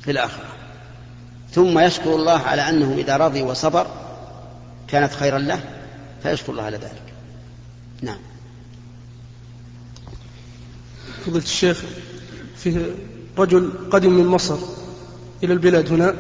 في 0.00 0.10
الآخرة. 0.10 0.44
ثم 1.50 1.78
يشكر 1.78 2.14
الله 2.14 2.38
على 2.38 2.68
أنه 2.68 2.94
إذا 2.98 3.16
رضي 3.16 3.42
وصبر 3.42 3.86
كانت 4.92 5.12
خيرا 5.12 5.38
له 5.38 5.60
فيشكر 6.22 6.52
الله 6.52 6.62
على 6.62 6.76
ذلك. 6.76 7.02
نعم. 8.02 8.18
فضيلة 11.26 11.44
الشيخ 11.44 11.82
فيه 12.56 12.94
رجل 13.38 13.70
قدم 13.90 14.12
من 14.12 14.26
مصر 14.26 14.56
إلى 15.42 15.52
البلاد 15.52 15.92
هنا 15.92 16.14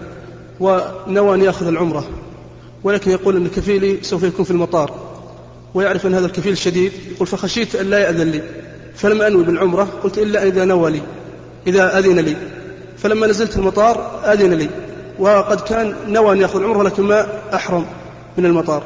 ونوى 0.60 1.34
أن 1.34 1.42
يأخذ 1.42 1.66
العمرة 1.66 2.08
ولكن 2.84 3.10
يقول 3.10 3.36
أن 3.36 3.48
كفيلي 3.48 4.02
سوف 4.02 4.22
يكون 4.22 4.44
في 4.44 4.50
المطار 4.50 5.10
ويعرف 5.74 6.06
أن 6.06 6.14
هذا 6.14 6.26
الكفيل 6.26 6.58
شديد 6.58 6.92
يقول 7.10 7.26
فخشيت 7.26 7.74
أن 7.74 7.90
لا 7.90 7.98
يأذن 7.98 8.30
لي 8.30 8.42
فلم 8.94 9.22
أنوي 9.22 9.44
بالعمرة 9.44 9.88
قلت 10.02 10.18
إلا 10.18 10.42
إذا 10.42 10.64
نوى 10.64 10.90
لي 10.90 11.02
إذا 11.66 11.98
أذن 11.98 12.18
لي. 12.18 12.36
فلما 12.98 13.26
نزلت 13.26 13.56
المطار 13.56 14.20
أذن 14.32 14.54
لي 14.54 14.68
وقد 15.18 15.60
كان 15.60 15.94
نوى 16.06 16.32
أن 16.32 16.40
يأخذ 16.40 16.60
العمرة 16.60 16.82
لكن 16.82 17.02
ما 17.02 17.26
أحرم. 17.54 17.86
من 18.38 18.46
المطار. 18.46 18.84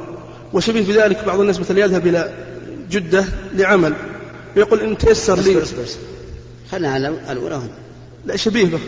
وشبيه 0.53 0.83
بذلك 0.83 1.25
بعض 1.25 1.41
الناس 1.41 1.61
مثلا 1.61 1.81
يذهب 1.81 2.07
إلى 2.07 2.33
جدة 2.91 3.25
لعمل 3.55 3.95
ويقول 4.57 4.81
إن 4.81 4.99
تيسر 4.99 5.41
لي. 5.41 5.63
خلنا 6.73 6.91
على 6.93 7.09
الأولى 7.09 7.55
هنا. 7.55 7.71
لا 8.27 8.37
شبيه 8.37 8.65
به 8.65 8.79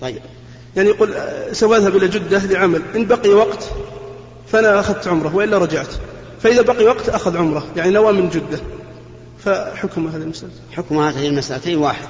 طيب. 0.00 0.18
يعني 0.76 0.88
يقول 0.88 1.14
سأذهب 1.52 1.96
إلى 1.96 2.08
جدة 2.08 2.38
لعمل 2.38 2.82
إن 2.96 3.06
بقي 3.06 3.30
وقت 3.30 3.70
فأنا 4.52 4.80
أخذت 4.80 5.08
عمرة 5.08 5.36
وإلا 5.36 5.58
رجعت. 5.58 5.94
فإذا 6.42 6.62
بقي 6.62 6.84
وقت 6.84 7.08
أخذ 7.08 7.36
عمرة 7.36 7.66
يعني 7.76 7.90
نوى 7.90 8.12
من 8.12 8.28
جدة. 8.28 8.60
فحكم 9.44 10.08
هذه 10.08 10.22
المسألة. 10.22 10.50
حكم 10.72 10.98
هذه 10.98 11.28
المسألتين 11.28 11.78
واحد. 11.78 12.08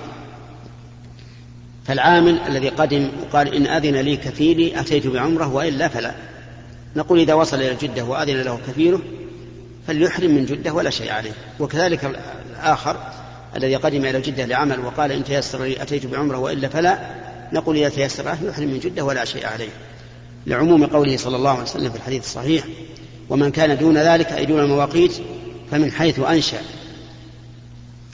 فالعامل 1.87 2.39
الذي 2.49 2.69
قدم 2.69 3.09
وقال 3.23 3.55
إن 3.55 3.67
أذن 3.67 3.97
لي 3.97 4.17
كفيلي 4.17 4.81
أتيت 4.81 5.07
بعمرة 5.07 5.55
وإلا 5.55 5.89
فلا. 5.89 6.15
نقول 6.97 7.21
إذا 7.21 7.35
وصل 7.35 7.57
إلى 7.57 7.75
جدة 7.75 8.05
وأذن 8.05 8.43
له 8.43 8.59
كفيله 8.69 9.01
فليحرم 9.87 10.31
من 10.31 10.45
جدة 10.45 10.73
ولا 10.73 10.91
شيء 10.91 11.13
عليه. 11.13 11.33
وكذلك 11.61 12.17
الآخر 12.51 12.97
الذي 13.57 13.77
قدم 13.77 14.05
إلى 14.05 14.21
جدة 14.21 14.45
لعمل 14.45 14.81
وقال 14.81 15.13
إن 15.13 15.25
تيسر 15.25 15.65
لي 15.65 15.83
أتيت 15.83 16.07
بعمرة 16.07 16.39
وإلا 16.39 16.69
فلا 16.69 16.99
نقول 17.53 17.77
إذا 17.77 17.89
تيسر 17.89 18.25
له 18.25 18.39
يحرم 18.43 18.69
من 18.69 18.79
جدة 18.79 19.05
ولا 19.05 19.25
شيء 19.25 19.47
عليه. 19.47 19.69
لعموم 20.47 20.87
قوله 20.87 21.17
صلى 21.17 21.37
الله 21.37 21.51
عليه 21.51 21.63
وسلم 21.63 21.91
في 21.91 21.97
الحديث 21.97 22.25
الصحيح 22.25 22.65
ومن 23.29 23.51
كان 23.51 23.79
دون 23.79 23.99
ذلك 23.99 24.33
أي 24.33 24.47
دون 24.47 24.61
المواقيت 24.61 25.13
فمن 25.71 25.93
حيث 25.93 26.19
أنشأ. 26.19 26.59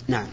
نعم. 0.09 0.27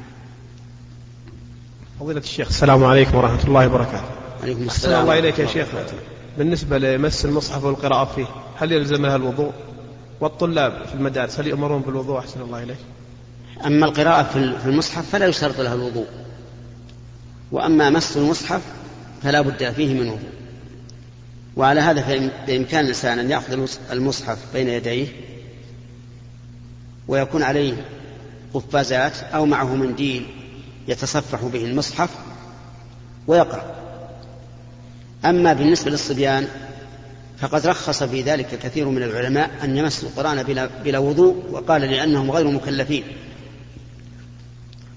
فضيلة 1.99 2.19
الشيخ 2.19 2.47
السلام 2.47 2.83
عليكم 2.83 3.17
ورحمة 3.17 3.43
الله 3.43 3.67
وبركاته. 3.67 4.09
عليكم 4.43 4.67
أحسن 4.67 4.75
السلام 4.75 5.01
الله 5.01 5.19
إليك 5.19 5.39
يا 5.39 5.45
شيخ. 5.45 5.67
بالنسبة 6.39 6.77
لمس 6.77 7.25
المصحف 7.25 7.63
والقراءة 7.63 8.05
فيه 8.15 8.25
هل 8.55 8.71
يلزم 8.71 9.05
لها 9.05 9.15
الوضوء؟ 9.15 9.51
والطلاب 10.19 10.85
في 10.87 10.93
المدارس 10.93 11.39
هل 11.39 11.47
يؤمرون 11.47 11.81
بالوضوء؟ 11.81 12.19
أحسن 12.19 12.41
الله 12.41 12.63
إليك. 12.63 12.77
أما 13.65 13.85
القراءة 13.85 14.23
في 14.63 14.65
المصحف 14.65 15.09
فلا 15.09 15.25
يشترط 15.25 15.59
لها 15.59 15.73
الوضوء. 15.73 16.07
وأما 17.51 17.89
مس 17.89 18.17
المصحف 18.17 18.61
فلا 19.23 19.41
بد 19.41 19.71
فيه 19.71 19.93
من 19.93 20.07
وضوء. 20.07 20.29
وعلى 21.55 21.81
هذا 21.81 22.31
بإمكان 22.47 22.83
الإنسان 22.83 23.19
أن 23.19 23.31
يأخذ 23.31 23.67
المصحف 23.91 24.37
بين 24.53 24.67
يديه 24.67 25.07
ويكون 27.07 27.43
عليه 27.43 27.85
قفازات 28.53 29.17
أو 29.17 29.45
معه 29.45 29.75
منديل 29.75 30.27
يتصفح 30.87 31.43
به 31.43 31.65
المصحف 31.65 32.09
ويقرأ. 33.27 33.88
أما 35.25 35.53
بالنسبة 35.53 35.91
للصبيان 35.91 36.47
فقد 37.39 37.67
رخص 37.67 38.03
في 38.03 38.21
ذلك 38.21 38.59
كثير 38.59 38.89
من 38.89 39.03
العلماء 39.03 39.49
أن 39.63 39.77
يمسوا 39.77 40.09
القرآن 40.09 40.43
بلا, 40.43 40.69
بلا 40.83 40.99
وضوء 40.99 41.43
وقال 41.51 41.81
لأنهم 41.81 42.31
غير 42.31 42.47
مكلفين. 42.47 43.03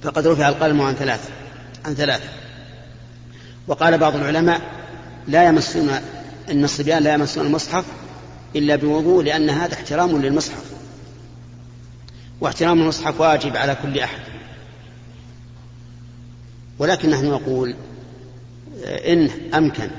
فقد 0.03 0.27
رفع 0.27 0.49
القلم 0.49 0.81
عن 0.81 0.95
ثلاثة 0.95 1.29
عن 1.85 1.95
ثلاثة 1.95 2.29
وقال 3.67 3.99
بعض 3.99 4.17
العلماء 4.17 4.61
لا 5.29 5.49
يمسون 5.49 5.91
أن 6.51 6.65
الصبيان 6.65 7.03
لا 7.03 7.15
يمسون 7.15 7.47
المصحف 7.47 7.85
إلا 8.57 8.77
بوضوء 8.77 9.25
لأن 9.25 9.51
هذا 9.51 9.75
احترام 9.75 10.23
للمصحف. 10.23 10.73
واحترام 12.41 12.81
المصحف 12.81 13.21
واجب 13.21 13.57
على 13.57 13.77
كل 13.83 13.99
أحد. 13.99 14.21
ولكن 16.79 17.11
نحن 17.11 17.27
نقول 17.27 17.75
إن 18.85 19.31
أمكن 19.55 19.91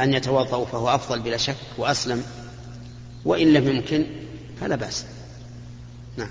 أن 0.00 0.14
يتوضأوا 0.14 0.66
فهو 0.66 0.94
أفضل 0.94 1.20
بلا 1.20 1.36
شك 1.36 1.56
وأسلم 1.78 2.22
وإن 3.24 3.52
لم 3.52 3.68
يمكن 3.68 4.06
فلا 4.60 4.76
بأس 4.76 5.04
نعم 6.16 6.28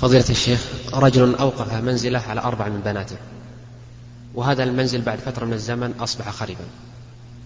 فضيلة 0.00 0.24
الشيخ 0.30 0.60
رجل 0.94 1.34
أوقف 1.34 1.74
منزله 1.74 2.18
على 2.18 2.40
أربع 2.40 2.68
من 2.68 2.80
بناته 2.80 3.16
وهذا 4.34 4.64
المنزل 4.64 5.02
بعد 5.02 5.18
فترة 5.18 5.44
من 5.44 5.52
الزمن 5.52 5.92
أصبح 6.00 6.30
خربا 6.30 6.66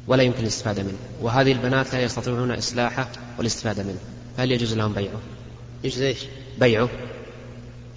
ولا 0.06 0.22
يمكن 0.22 0.40
الاستفادة 0.40 0.82
منه 0.82 0.98
وهذه 1.22 1.52
البنات 1.52 1.94
لا 1.94 2.02
يستطيعون 2.02 2.50
إصلاحه 2.50 3.08
والاستفادة 3.38 3.82
منه 3.82 3.98
فهل 4.36 4.52
يجوز 4.52 4.74
لهم 4.74 4.92
بيعه 4.92 5.20
يجوز 5.84 6.02
إيش؟ 6.02 6.18
بيعه 6.58 6.88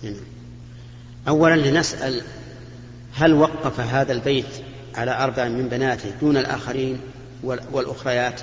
نعم. 0.03 0.15
أولا 1.27 1.69
لنسأل 1.69 2.21
هل 3.13 3.33
وقف 3.33 3.79
هذا 3.79 4.11
البيت 4.11 4.45
على 4.95 5.23
أربع 5.23 5.47
من 5.47 5.69
بناته 5.69 6.09
دون 6.21 6.37
الآخرين 6.37 7.01
والأخريات. 7.43 8.41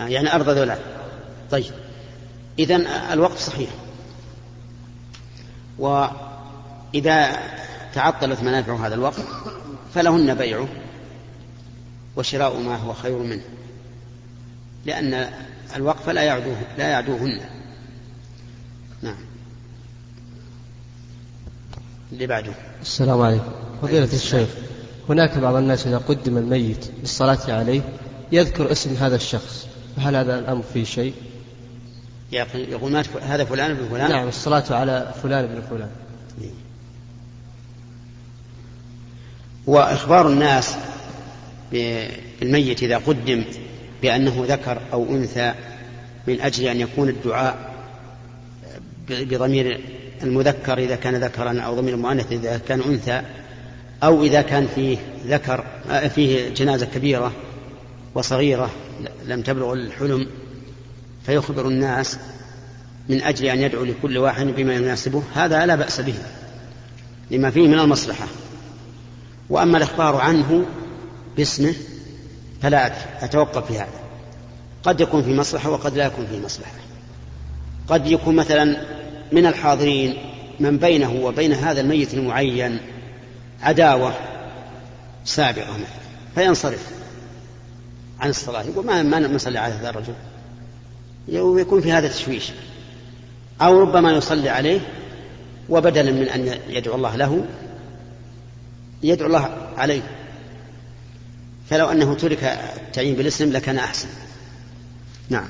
آه، 0.00 0.06
يعني 0.06 0.34
أرض 0.34 0.48
ذولا. 0.48 0.78
طيب. 1.50 1.72
إذا 2.58 2.76
الوقف 3.12 3.38
صحيح. 3.38 3.70
وإذا 5.78 7.38
تعطلت 7.94 8.40
منافع 8.42 8.86
هذا 8.86 8.94
الوقف 8.94 9.26
فلهن 9.94 10.34
بيعه 10.34 10.68
وشراء 12.16 12.60
ما 12.60 12.76
هو 12.76 12.92
خير 12.92 13.18
منه. 13.18 13.44
لأن 14.86 15.30
الوقف 15.76 16.08
لا 16.08 16.22
يعدوه 16.22 16.56
لا 16.78 16.88
يعدوهن. 16.88 17.40
نعم. 19.02 19.16
اللي 22.12 22.26
بعده. 22.26 22.52
السلام 22.82 23.20
عليكم. 23.20 23.67
فضيلة 23.82 24.12
الشيخ 24.12 24.48
هناك 25.08 25.38
بعض 25.38 25.54
الناس 25.54 25.86
إذا 25.86 25.98
قدم 25.98 26.38
الميت 26.38 26.90
للصلاة 27.00 27.38
عليه 27.48 27.80
يذكر 28.32 28.72
اسم 28.72 28.94
هذا 28.94 29.16
الشخص 29.16 29.66
فهل 29.96 30.16
هذا 30.16 30.38
الأمر 30.38 30.62
فيه 30.72 30.84
شيء؟ 30.84 31.14
يقول 32.54 32.92
مات 32.92 33.06
هذا 33.22 33.44
فلان 33.44 33.74
بن 33.74 33.88
فلان 33.88 34.10
نعم 34.10 34.28
الصلاة 34.28 34.64
على 34.70 35.14
فلان 35.22 35.46
بن 35.46 35.60
فلان 35.70 35.90
وإخبار 39.66 40.28
الناس 40.28 40.76
بالميت 41.72 42.82
إذا 42.82 42.98
قدم 42.98 43.44
بأنه 44.02 44.44
ذكر 44.48 44.80
أو 44.92 45.04
أنثى 45.04 45.54
من 46.26 46.40
أجل 46.40 46.64
أن 46.64 46.80
يكون 46.80 47.08
الدعاء 47.08 47.74
بضمير 49.08 49.80
المذكر 50.22 50.78
إذا 50.78 50.96
كان 50.96 51.16
ذكرا 51.16 51.60
أو 51.60 51.74
ضمير 51.74 51.94
المؤنث 51.94 52.32
إذا 52.32 52.58
كان 52.68 52.80
أنثى 52.80 53.22
أو 54.02 54.22
إذا 54.22 54.42
كان 54.42 54.66
فيه 54.74 54.98
ذكر 55.26 55.64
فيه 56.14 56.48
جنازة 56.48 56.86
كبيرة 56.86 57.32
وصغيرة 58.14 58.70
لم 59.26 59.42
تبلغ 59.42 59.72
الحلم 59.72 60.26
فيخبر 61.26 61.68
الناس 61.68 62.18
من 63.08 63.22
أجل 63.22 63.46
أن 63.46 63.60
يدعو 63.60 63.84
لكل 63.84 64.18
واحد 64.18 64.46
بما 64.46 64.74
يناسبه 64.74 65.22
هذا 65.34 65.66
لا 65.66 65.74
بأس 65.74 66.00
به 66.00 66.14
لما 67.30 67.50
فيه 67.50 67.68
من 67.68 67.78
المصلحة. 67.78 68.26
وأما 69.50 69.78
الإخبار 69.78 70.16
عنه 70.16 70.66
باسمه 71.36 71.74
فلا 72.62 72.92
أتوقف 73.24 73.66
في 73.66 73.78
هذا. 73.78 74.00
قد 74.82 75.00
يكون 75.00 75.22
في 75.22 75.34
مصلحة 75.34 75.70
وقد 75.70 75.96
لا 75.96 76.06
يكون 76.06 76.26
في 76.26 76.40
مصلحة. 76.44 76.72
قد 77.88 78.06
يكون 78.06 78.36
مثلا 78.36 78.76
من 79.32 79.46
الحاضرين 79.46 80.16
من 80.60 80.78
بينه 80.78 81.12
وبين 81.22 81.52
هذا 81.52 81.80
الميت 81.80 82.14
المعين 82.14 82.78
عداوة 83.62 84.14
سابقة 85.24 85.76
فينصرف 86.34 86.90
عن 88.20 88.30
الصلاة. 88.30 88.62
يقول 88.62 88.86
ما 88.86 89.02
ما 89.02 89.18
نصلي 89.20 89.58
على 89.58 89.74
هذا 89.74 89.90
الرجل؟ 89.90 90.14
ويكون 91.28 91.80
في 91.80 91.92
هذا 91.92 92.08
تشويش 92.08 92.50
أو 93.60 93.80
ربما 93.80 94.12
يصلي 94.12 94.48
عليه 94.48 94.80
وبدلا 95.68 96.12
من 96.12 96.28
أن 96.28 96.58
يدعو 96.68 96.94
الله 96.94 97.16
له 97.16 97.44
يدعو 99.02 99.26
الله 99.26 99.72
عليه. 99.76 100.02
فلو 101.70 101.90
أنه 101.90 102.14
ترك 102.14 102.44
التعيين 102.86 103.14
بالاسم 103.14 103.52
لكان 103.52 103.78
أحسن. 103.78 104.08
نعم. 105.28 105.48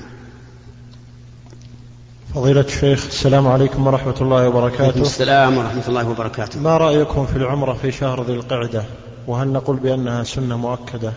فضيلة 2.33 2.61
الشيخ 2.61 3.05
السلام 3.05 3.47
عليكم 3.47 3.87
ورحمة 3.87 4.15
الله 4.21 4.47
وبركاته. 4.47 5.01
السلام 5.01 5.57
ورحمة 5.57 5.87
الله 5.87 6.09
وبركاته. 6.09 6.59
ما 6.59 6.77
رأيكم 6.77 7.25
في 7.25 7.35
العمرة 7.35 7.73
في 7.73 7.91
شهر 7.91 8.23
ذي 8.23 8.33
القعدة؟ 8.33 8.83
وهل 9.27 9.47
نقول 9.47 9.77
بأنها 9.77 10.23
سنة 10.23 10.57
مؤكدة 10.57 11.13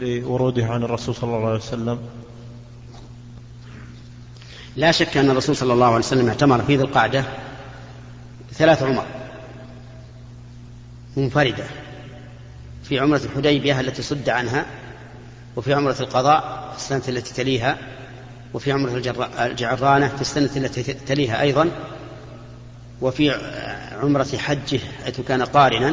لورودها 0.00 0.72
عن 0.72 0.82
الرسول 0.82 1.14
صلى 1.14 1.36
الله 1.36 1.48
عليه 1.48 1.58
وسلم؟ 1.58 1.98
لا 4.76 4.92
شك 4.92 5.16
أن 5.16 5.30
الرسول 5.30 5.56
صلى 5.56 5.72
الله 5.72 5.86
عليه 5.86 5.96
وسلم 5.96 6.28
اعتمر 6.28 6.62
في 6.62 6.76
ذي 6.76 6.82
القعدة 6.82 7.24
ثلاث 8.52 8.82
عمر 8.82 9.04
منفردة. 11.16 11.64
في 12.82 12.98
عمرة 12.98 13.20
الحديبية 13.24 13.80
التي 13.80 14.02
صد 14.02 14.28
عنها 14.28 14.66
وفي 15.56 15.74
عمرة 15.74 15.96
القضاء 16.00 16.72
السنة 16.76 17.02
التي 17.08 17.34
تليها. 17.34 17.78
وفي 18.56 18.72
عمرة 18.72 19.02
الجعرانة 19.38 20.08
في 20.08 20.20
السنة 20.20 20.50
التي 20.56 20.82
تليها 20.82 21.40
أيضا 21.40 21.70
وفي 23.00 23.30
عمرة 24.02 24.36
حجه 24.38 24.80
حيث 25.04 25.20
كان 25.20 25.42
قارنا 25.42 25.90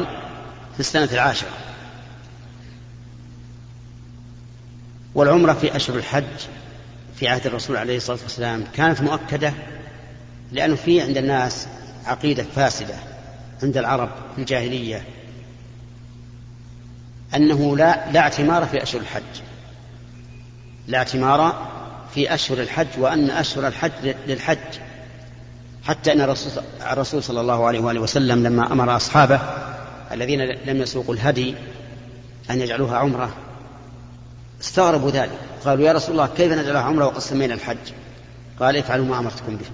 في 0.74 0.80
السنة 0.80 1.08
العاشرة. 1.12 1.48
والعمرة 5.14 5.52
في 5.52 5.76
أشهر 5.76 5.96
الحج 5.96 6.24
في 7.16 7.28
عهد 7.28 7.46
الرسول 7.46 7.76
عليه 7.76 7.96
الصلاة 7.96 8.18
والسلام 8.22 8.64
كانت 8.74 9.00
مؤكدة 9.00 9.52
لأنه 10.52 10.74
في 10.74 11.00
عند 11.00 11.16
الناس 11.16 11.66
عقيدة 12.06 12.44
فاسدة 12.56 12.94
عند 13.62 13.76
العرب 13.76 14.10
في 14.34 14.40
الجاهلية 14.40 15.04
أنه 17.34 17.76
لا 17.76 18.10
لا 18.12 18.20
اعتمار 18.20 18.66
في 18.66 18.82
أشهر 18.82 19.00
الحج. 19.00 19.42
لا 20.88 20.98
اعتمار 20.98 21.73
في 22.14 22.34
أشهر 22.34 22.60
الحج 22.60 22.86
وأن 22.98 23.30
أشهر 23.30 23.66
الحج 23.66 24.14
للحج. 24.26 24.58
حتى 25.84 26.12
أن 26.12 26.20
الرسول 26.92 27.22
صلى 27.22 27.40
الله 27.40 27.66
عليه 27.66 27.80
وآله 27.80 28.00
وسلم 28.00 28.46
لما 28.46 28.72
أمر 28.72 28.96
أصحابه 28.96 29.40
الذين 30.12 30.40
لم 30.42 30.76
يسوقوا 30.82 31.14
الهدي 31.14 31.54
أن 32.50 32.60
يجعلوها 32.60 32.96
عمرة 32.96 33.34
استغربوا 34.60 35.10
ذلك. 35.10 35.38
قالوا 35.64 35.86
يا 35.86 35.92
رسول 35.92 36.12
الله 36.12 36.26
كيف 36.26 36.52
نجعلها 36.52 36.82
عمرة 36.82 37.06
وقد 37.06 37.18
سمينا 37.18 37.54
الحج؟ 37.54 37.92
قال 38.60 38.76
افعلوا 38.76 39.06
ما 39.06 39.18
أمرتكم 39.18 39.56
به. 39.56 39.66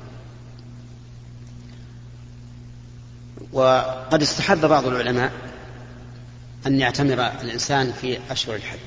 وقد 3.53 4.23
استحب 4.23 4.61
بعض 4.61 4.87
العلماء 4.87 5.33
أن 6.67 6.81
يعتمر 6.81 7.31
الإنسان 7.43 7.93
في 7.93 8.19
أشهر 8.31 8.55
الحج 8.55 8.79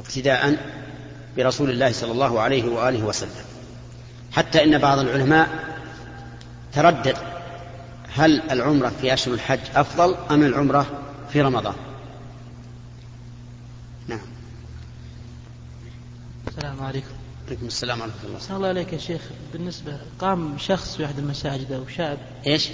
اقتداء 0.00 0.56
برسول 1.36 1.70
الله 1.70 1.92
صلى 1.92 2.12
الله 2.12 2.40
عليه 2.40 2.64
وآله 2.68 3.04
وسلم. 3.04 3.44
حتى 4.32 4.64
إن 4.64 4.78
بعض 4.78 4.98
العلماء 4.98 5.48
تردد 6.72 7.16
هل 8.14 8.42
العمرة 8.50 8.92
في 9.00 9.14
أشهر 9.14 9.34
الحج 9.34 9.60
أفضل 9.74 10.16
أم 10.30 10.42
العمرة 10.42 10.86
في 11.32 11.42
رمضان. 11.42 11.74
نعم. 14.08 14.20
السلام 16.48 16.82
عليكم. 16.82 17.14
عليكم 17.46 17.66
السلام 17.66 18.00
ورحمة 18.00 18.14
الله. 18.24 18.36
أحسن 18.36 18.54
الله 18.56 18.68
عليك 18.68 18.92
يا 18.92 18.98
شيخ. 18.98 19.20
بالنسبة 19.52 19.98
قام 20.18 20.58
شخص 20.58 20.96
في 20.96 21.04
أحد 21.04 21.18
المساجد 21.18 21.72
أو 21.72 21.86
شاب؟ 21.86 22.18
إيش؟ 22.46 22.68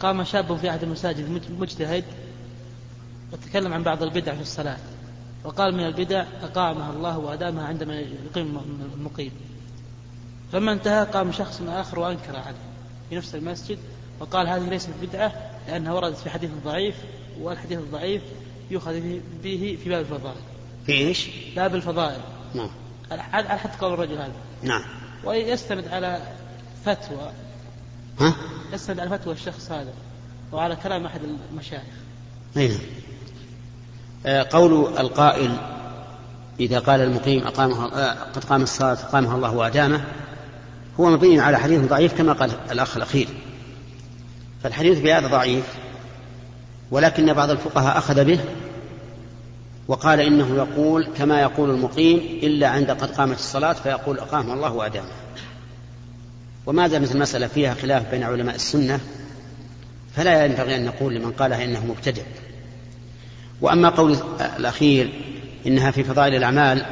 قام 0.00 0.24
شاب 0.24 0.56
في 0.56 0.70
أحد 0.70 0.82
المساجد 0.82 1.30
مج- 1.30 1.50
مجتهد؟ 1.60 2.04
وتكلم 3.32 3.72
عن 3.72 3.82
بعض 3.82 4.02
البدع 4.02 4.34
في 4.34 4.42
الصلاة. 4.42 4.76
وقال 5.44 5.74
من 5.74 5.86
البدع 5.86 6.24
أقامها 6.42 6.90
الله 6.92 7.18
وأدامها 7.18 7.66
عندما 7.66 8.00
يقيم 8.00 8.60
المقيم. 8.94 9.32
لما 10.52 10.72
انتهى 10.72 11.04
قام 11.04 11.32
شخص 11.32 11.62
آخر 11.68 11.98
وأنكر 11.98 12.36
عليه 12.36 12.56
في 13.10 13.16
نفس 13.16 13.34
المسجد 13.34 13.78
وقال 14.20 14.48
هذه 14.48 14.68
ليست 14.68 14.90
بدعة 15.02 15.32
لأنها 15.68 15.92
وردت 15.92 16.16
في 16.16 16.30
حديث 16.30 16.50
ضعيف 16.64 16.94
والحديث 17.40 17.78
الضعيف 17.78 18.22
يؤخذ 18.70 19.00
به 19.42 19.78
في 19.84 19.88
باب 19.88 20.00
الفضائل. 20.00 20.40
في 20.86 20.92
إيش؟ 20.92 21.28
باب 21.56 21.74
الفضائل. 21.74 22.20
نعم. 22.54 22.70
على 23.10 23.48
حد 23.48 23.70
قول 23.80 23.92
الرجل 23.92 24.18
هذا. 24.18 24.32
نعم. 24.62 24.82
ويستند 25.24 25.88
على 25.88 26.22
فتوى. 26.84 27.32
ها؟ 28.20 28.36
يستند 28.72 29.00
على 29.00 29.18
فتوى 29.18 29.34
الشخص 29.34 29.70
هذا 29.70 29.92
وعلى 30.52 30.76
كلام 30.76 31.06
أحد 31.06 31.20
المشايخ. 31.50 31.82
أي 32.56 32.68
نعم. 32.68 32.78
قول 34.26 34.98
القائل 34.98 35.56
إذا 36.60 36.78
قال 36.78 37.00
المقيم 37.00 37.46
أقامها 37.46 37.86
آه، 37.86 38.16
قد 38.34 38.44
قام 38.44 38.62
الصلاة 38.62 38.92
أقامها 38.92 39.36
الله 39.36 39.54
وأدامه 39.54 40.04
هو 41.00 41.10
مبني 41.10 41.40
على 41.40 41.58
حديث 41.58 41.80
ضعيف 41.80 42.18
كما 42.18 42.32
قال 42.32 42.50
الأخ 42.70 42.96
الأخير. 42.96 43.28
فالحديث 44.62 45.00
بهذا 45.00 45.26
ضعيف 45.26 45.64
ولكن 46.90 47.32
بعض 47.32 47.50
الفقهاء 47.50 47.98
أخذ 47.98 48.24
به 48.24 48.40
وقال 49.88 50.20
إنه 50.20 50.56
يقول 50.56 51.08
كما 51.18 51.40
يقول 51.40 51.70
المقيم 51.70 52.18
إلا 52.42 52.68
عند 52.68 52.90
قد 52.90 53.10
قامت 53.10 53.36
الصلاة 53.36 53.72
فيقول 53.72 54.18
أقامها 54.18 54.54
الله 54.54 54.72
وأدامه. 54.72 55.12
وما 56.66 56.86
دامت 56.86 57.12
المسألة 57.12 57.46
فيها 57.46 57.74
خلاف 57.74 58.10
بين 58.10 58.22
علماء 58.22 58.54
السنة؟ 58.54 59.00
فلا 60.16 60.44
ينبغي 60.44 60.76
أن 60.76 60.84
نقول 60.84 61.14
لمن 61.14 61.32
قالها 61.32 61.64
إنه 61.64 61.86
مبتدع. 61.86 62.22
وأما 63.62 63.88
قول 63.88 64.16
الأخير 64.58 65.12
إنها 65.66 65.90
في 65.90 66.04
فضائل 66.04 66.34
الأعمال 66.34 66.86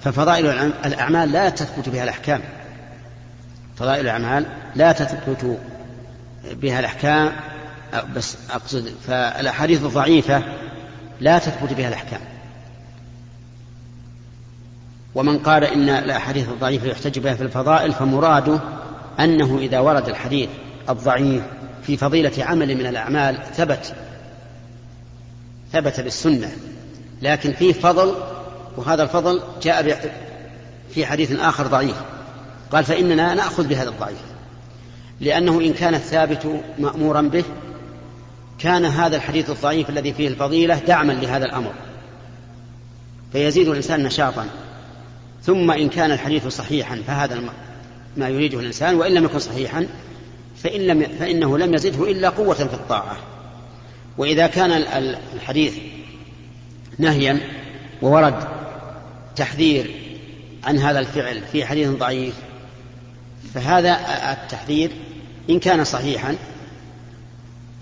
ففضائل 0.00 0.46
الأعمال 0.84 1.32
لا 1.32 1.48
تثبت 1.48 1.88
بها 1.88 2.04
الأحكام. 2.04 2.40
فضائل 3.76 4.00
الأعمال 4.00 4.46
لا 4.74 4.92
تثبت 4.92 5.58
بها 6.44 6.80
الأحكام 6.80 7.32
بس 8.16 8.36
أقصد 8.50 8.92
فالأحاديث 9.06 9.84
الضعيفة 9.84 10.42
لا 11.20 11.38
تثبت 11.38 11.72
بها 11.72 11.88
الأحكام. 11.88 12.20
ومن 15.14 15.38
قال 15.38 15.64
إن 15.64 15.88
الأحاديث 15.88 16.48
الضعيفة 16.48 16.86
يحتج 16.86 17.18
بها 17.18 17.34
في 17.34 17.42
الفضائل 17.42 17.92
فمراده 17.92 18.60
أنه 19.20 19.58
إذا 19.58 19.78
ورد 19.78 20.08
الحديث 20.08 20.48
الضعيف 20.88 21.42
في 21.82 21.96
فضيلة 21.96 22.44
عمل 22.44 22.74
من 22.74 22.86
الأعمال 22.86 23.38
ثبت 23.54 23.94
ثبت 25.72 26.00
بالسنة 26.00 26.50
لكن 27.22 27.52
فيه 27.52 27.72
فضل 27.72 28.14
وهذا 28.76 29.02
الفضل 29.02 29.42
جاء 29.62 30.12
في 30.94 31.06
حديث 31.06 31.40
آخر 31.40 31.66
ضعيف. 31.66 31.96
قال 32.72 32.84
فإننا 32.84 33.34
نأخذ 33.34 33.66
بهذا 33.66 33.88
الضعيف 33.88 34.18
لأنه 35.20 35.60
إن 35.60 35.72
كان 35.72 35.94
الثابت 35.94 36.60
مأمورا 36.78 37.20
به 37.20 37.44
كان 38.58 38.84
هذا 38.84 39.16
الحديث 39.16 39.50
الضعيف 39.50 39.90
الذي 39.90 40.12
فيه 40.12 40.28
الفضيلة 40.28 40.78
دعما 40.78 41.12
لهذا 41.12 41.44
الأمر 41.44 41.72
فيزيد 43.32 43.68
الإنسان 43.68 44.02
نشاطا. 44.02 44.46
ثم 45.42 45.70
إن 45.70 45.88
كان 45.88 46.10
الحديث 46.10 46.46
صحيحا 46.46 47.02
فهذا 47.06 47.42
ما 48.16 48.28
يريده 48.28 48.60
الإنسان 48.60 48.94
وإن 48.94 49.14
لم 49.14 49.24
يكن 49.24 49.38
صحيحا 49.38 49.86
فإن 50.56 50.80
لم 50.80 51.06
فإنه 51.18 51.58
لم 51.58 51.74
يزده 51.74 52.10
إلا 52.10 52.28
قوة 52.28 52.54
في 52.54 52.74
الطاعة. 52.74 53.16
وإذا 54.18 54.46
كان 54.46 54.72
الحديث 55.34 55.74
نهيا 56.98 57.40
وورد 58.02 58.34
تحذير 59.36 59.94
عن 60.64 60.78
هذا 60.78 60.98
الفعل 60.98 61.42
في 61.52 61.64
حديث 61.64 61.88
ضعيف 61.88 62.34
فهذا 63.54 63.98
التحذير 64.32 64.90
إن 65.50 65.58
كان 65.58 65.84
صحيحا 65.84 66.36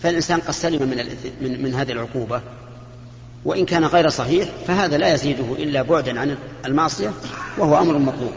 فالإنسان 0.02 0.40
قد 0.40 0.50
سلم 0.50 0.88
من, 0.88 1.04
من, 1.40 1.62
من 1.62 1.74
هذه 1.74 1.92
العقوبة 1.92 2.42
وإن 3.44 3.64
كان 3.64 3.84
غير 3.84 4.08
صحيح 4.08 4.48
فهذا 4.66 4.98
لا 4.98 5.14
يزيده 5.14 5.52
إلا 5.58 5.82
بعدا 5.82 6.20
عن 6.20 6.36
المعصية 6.66 7.12
وهو 7.58 7.78
أمر 7.78 7.98
مطلوب. 7.98 8.32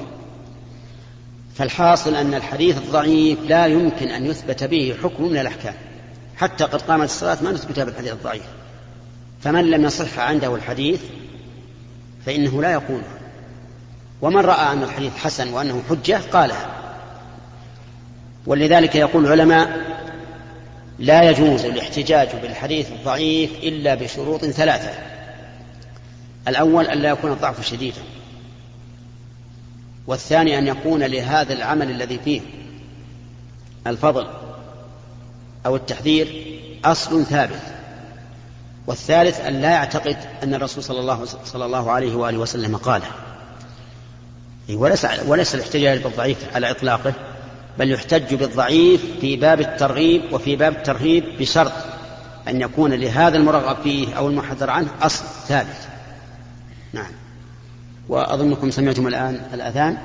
فالحاصل 1.55 2.15
أن 2.15 2.33
الحديث 2.33 2.77
الضعيف 2.77 3.39
لا 3.47 3.65
يمكن 3.65 4.07
أن 4.07 4.25
يثبت 4.25 4.63
به 4.63 4.95
حكم 5.03 5.23
من 5.23 5.37
الأحكام. 5.37 5.73
حتى 6.37 6.63
قد 6.63 6.81
قامت 6.81 7.05
الصلاة 7.05 7.37
ما 7.43 7.51
نثبتها 7.51 7.83
بالحديث 7.83 8.13
الضعيف. 8.13 8.43
فمن 9.41 9.71
لم 9.71 9.85
يصح 9.85 10.19
عنده 10.19 10.55
الحديث 10.55 11.01
فإنه 12.25 12.61
لا 12.61 12.71
يقوله 12.71 13.07
ومن 14.21 14.41
رأى 14.41 14.73
أن 14.73 14.83
الحديث 14.83 15.17
حسن 15.17 15.53
وأنه 15.53 15.83
حجة 15.89 16.21
قالها. 16.31 16.69
ولذلك 18.45 18.95
يقول 18.95 19.25
العلماء 19.25 19.93
لا 20.99 21.29
يجوز 21.29 21.65
الاحتجاج 21.65 22.29
بالحديث 22.41 22.91
الضعيف 22.91 23.51
إلا 23.63 23.95
بشروط 23.95 24.45
ثلاثة. 24.45 24.91
الأول 26.47 26.85
أن 26.85 26.97
لا 26.97 27.09
يكون 27.09 27.31
الضعف 27.31 27.67
شديدا. 27.67 28.01
والثاني 30.07 30.57
أن 30.57 30.67
يكون 30.67 31.03
لهذا 31.03 31.53
العمل 31.53 31.91
الذي 31.91 32.19
فيه 32.25 32.41
الفضل. 33.87 34.27
أو 35.65 35.75
التحذير 35.75 36.57
أصل 36.85 37.25
ثابت. 37.25 37.61
والثالث 38.87 39.39
أن 39.39 39.61
لا 39.61 39.69
يعتقد 39.69 40.17
أن 40.43 40.53
الرسول 40.53 40.83
صلى 40.83 40.99
الله, 40.99 41.25
صلى 41.45 41.65
الله 41.65 41.91
عليه 41.91 42.15
وآله 42.15 42.37
وسلم 42.37 42.75
قاله. 42.75 43.07
وليس, 44.69 45.07
وليس 45.27 45.55
الاحتجاج 45.55 46.03
بالضعيف 46.03 46.55
على 46.55 46.71
إطلاقه 46.71 47.13
بل 47.79 47.91
يحتج 47.91 48.35
بالضعيف 48.35 49.01
في 49.21 49.35
باب 49.35 49.61
الترغيب 49.61 50.33
وفي 50.33 50.55
باب 50.55 50.73
الترهيب 50.73 51.23
بشرط 51.39 51.71
أن 52.47 52.61
يكون 52.61 52.93
لهذا 52.93 53.37
المرغب 53.37 53.77
فيه 53.83 54.13
أو 54.13 54.27
المحذر 54.27 54.69
عنه 54.69 54.87
أصل 55.01 55.25
ثابت. 55.47 55.77
نعم. 56.93 57.11
وأظنكم 58.09 58.71
سمعتم 58.71 59.07
الآن 59.07 59.41
الأذان 59.53 59.97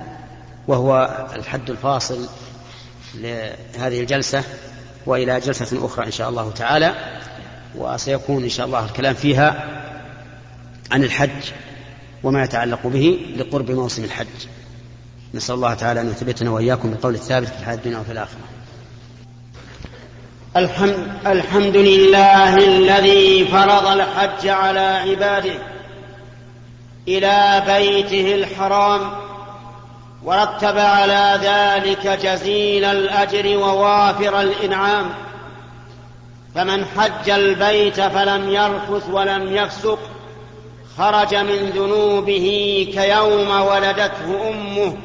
وهو 0.69 1.27
الحد 1.35 1.71
الفاصل 1.71 2.29
لهذه 3.15 4.01
الجلسة 4.01 4.45
وإلى 5.07 5.41
جلسة 5.41 5.87
أخرى 5.87 6.07
إن 6.07 6.11
شاء 6.11 6.29
الله 6.29 6.51
تعالى 6.51 6.95
وسيكون 7.77 8.43
إن 8.43 8.49
شاء 8.49 8.67
الله 8.67 8.85
الكلام 8.85 9.15
فيها 9.15 9.67
عن 10.91 11.05
الحج 11.05 11.51
وما 12.23 12.45
يتعلق 12.45 12.87
به 12.87 13.35
لقرب 13.37 13.71
موسم 13.71 14.05
الحج. 14.05 14.27
نسأل 15.35 15.55
الله 15.55 15.75
تعالى 15.75 16.01
أن 16.01 16.11
يثبتنا 16.11 16.51
وإياكم 16.51 16.91
بالقول 16.91 17.15
الثابت 17.15 17.49
في 17.49 17.59
الحياة 17.61 17.75
الدنيا 17.77 17.99
وفي 17.99 18.13
الآخرة. 18.13 18.39
الحمد, 20.57 21.09
الحمد 21.27 21.77
لله 21.77 22.57
الذي 22.57 23.45
فرض 23.45 23.87
الحج 23.87 24.49
على 24.49 24.81
عباده 24.81 25.59
إلى 27.09 27.63
بيته 27.67 28.35
الحرام 28.35 29.28
ورتب 30.25 30.79
على 30.79 31.39
ذلك 31.43 32.07
جزيل 32.07 32.85
الأجر 32.85 33.59
ووافر 33.59 34.41
الإنعام. 34.41 35.11
فمن 36.55 36.85
حج 36.85 37.31
البيت 37.31 38.01
فلم 38.01 38.51
يرفث 38.51 39.09
ولم 39.11 39.57
يفسق 39.57 39.99
خرج 40.99 41.35
من 41.35 41.71
ذنوبه 41.75 42.89
كيوم 42.95 43.51
ولدته 43.61 44.49
أمه 44.51 44.97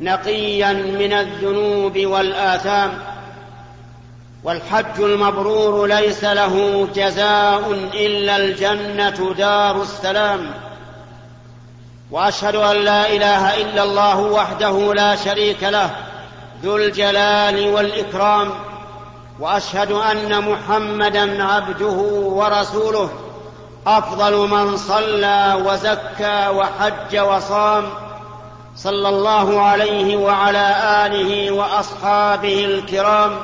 نقيا 0.00 0.72
من 0.72 1.12
الذنوب 1.12 1.98
والآثام. 1.98 2.90
والحج 4.44 5.00
المبرور 5.00 5.86
ليس 5.86 6.24
له 6.24 6.88
جزاء 6.94 7.88
إلا 7.94 8.36
الجنة 8.36 9.34
دار 9.38 9.82
السلام. 9.82 10.69
وأشهد 12.10 12.56
أن 12.56 12.76
لا 12.76 13.12
إله 13.12 13.60
إلا 13.62 13.82
الله 13.82 14.20
وحده 14.20 14.94
لا 14.94 15.16
شريك 15.16 15.62
له 15.62 15.90
ذو 16.62 16.76
الجلال 16.76 17.74
والإكرام 17.74 18.50
وأشهد 19.40 19.92
أن 19.92 20.50
محمدا 20.50 21.44
عبده 21.44 21.96
ورسوله 22.22 23.10
أفضل 23.86 24.48
من 24.48 24.76
صلى 24.76 25.62
وزكى 25.66 26.48
وحج 26.48 27.18
وصام 27.18 27.84
صلى 28.76 29.08
الله 29.08 29.60
عليه 29.60 30.16
وعلى 30.16 30.74
آله 31.06 31.50
وأصحابه 31.50 32.64
الكرام 32.64 33.38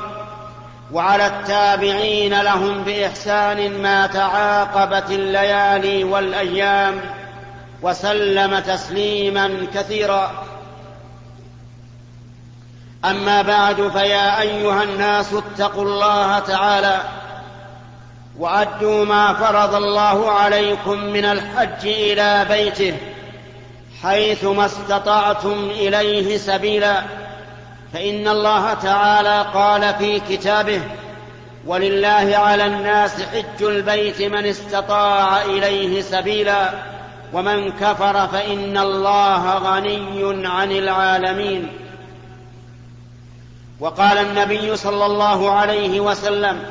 وعلى 0.93 1.25
التابعين 1.25 2.41
لهم 2.41 2.83
بإحسان 2.83 3.81
ما 3.81 4.07
تعاقبت 4.07 5.11
الليالي 5.11 6.03
والأيام. 6.03 7.16
وسلم 7.81 8.59
تسليما 8.59 9.67
كثيرا. 9.73 10.43
أما 13.05 13.41
بعد 13.41 13.87
فيا 13.87 14.41
أيها 14.41 14.83
الناس 14.83 15.33
اتقوا 15.33 15.83
الله 15.83 16.39
تعالى 16.39 17.01
وأدوا 18.39 19.05
ما 19.05 19.33
فرض 19.33 19.75
الله 19.75 20.31
عليكم 20.31 20.99
من 20.99 21.25
الحج 21.25 21.85
إلى 21.87 22.45
بيته 22.49 22.97
حيثما 24.03 24.65
استطعتم 24.65 25.69
إليه 25.69 26.37
سبيلا. 26.37 27.03
فإن 27.93 28.27
الله 28.27 28.73
تعالى 28.73 29.45
قال 29.53 29.93
في 29.93 30.19
كتابه 30.19 30.81
ولله 31.65 32.37
على 32.37 32.65
الناس 32.65 33.21
حج 33.21 33.63
البيت 33.63 34.21
من 34.21 34.45
استطاع 34.45 35.41
إليه 35.41 36.01
سبيلا 36.01 36.69
ومن 37.33 37.71
كفر 37.71 38.27
فإن 38.27 38.77
الله 38.77 39.57
غني 39.57 40.47
عن 40.47 40.71
العالمين. 40.71 41.67
وقال 43.79 44.17
النبي 44.17 44.75
صلى 44.75 45.05
الله 45.05 45.51
عليه 45.51 45.99
وسلم 45.99 46.63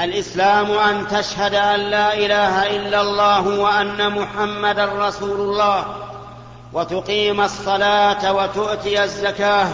الإسلام 0.00 0.72
أن 0.72 1.08
تشهد 1.08 1.54
أن 1.54 1.80
لا 1.80 2.14
إله 2.14 2.76
إلا 2.76 3.00
الله 3.00 3.48
وأن 3.48 4.12
محمدا 4.12 4.84
رسول 4.84 5.40
الله 5.40 5.84
وتقيم 6.72 7.40
الصلاة 7.40 8.32
وتؤتي 8.32 9.04
الزكاة 9.04 9.68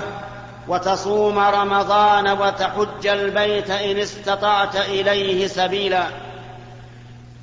وتصوم 0.69 1.39
رمضان 1.39 2.29
وتحج 2.29 3.07
البيت 3.07 3.71
إن 3.71 3.99
استطعت 3.99 4.77
إليه 4.77 5.47
سبيلا. 5.47 6.05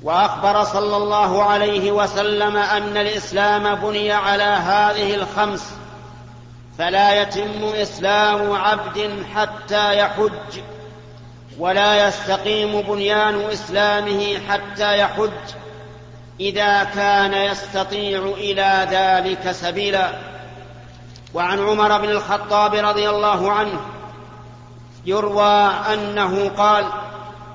وأخبر 0.02 0.64
صلى 0.64 0.96
الله 0.96 1.42
عليه 1.42 1.92
وسلم 1.92 2.56
أن 2.56 2.96
الإسلام 2.96 3.74
بني 3.74 4.12
على 4.12 4.42
هذه 4.42 5.14
الخمس 5.14 5.74
فلا 6.78 7.22
يتم 7.22 7.64
إسلام 7.64 8.52
عبد 8.52 9.24
حتى 9.34 9.98
يحج 9.98 10.60
ولا 11.58 12.08
يستقيم 12.08 12.80
بنيان 12.80 13.40
إسلامه 13.40 14.38
حتى 14.48 14.98
يحج 14.98 15.54
إذا 16.40 16.84
كان 16.84 17.34
يستطيع 17.34 18.20
إلى 18.36 18.88
ذلك 18.90 19.52
سبيلا. 19.52 20.10
وعن 21.34 21.66
عمر 21.66 21.98
بن 21.98 22.10
الخطاب 22.10 22.74
رضي 22.74 23.10
الله 23.10 23.52
عنه 23.52 23.80
يروى 25.06 25.70
أنه 25.92 26.48
قال 26.48 26.84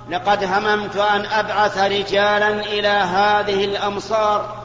لقد 0.09 0.43
هممت 0.43 0.95
أن 0.95 1.25
أبعث 1.25 1.77
رجالا 1.77 2.49
إلى 2.49 2.87
هذه 2.87 3.65
الأمصار 3.65 4.59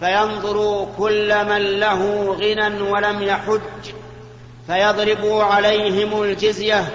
فينظروا 0.00 0.86
كل 0.98 1.44
من 1.44 1.80
له 1.80 2.32
غنى 2.40 2.82
ولم 2.82 3.22
يحج 3.22 3.92
فيضربوا 4.66 5.44
عليهم 5.44 6.22
الجزية 6.22 6.88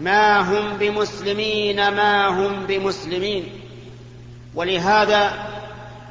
ما 0.00 0.40
هم 0.40 0.76
بمسلمين 0.76 1.88
ما 1.88 2.26
هم 2.26 2.66
بمسلمين. 2.66 3.60
ولهذا 4.54 5.32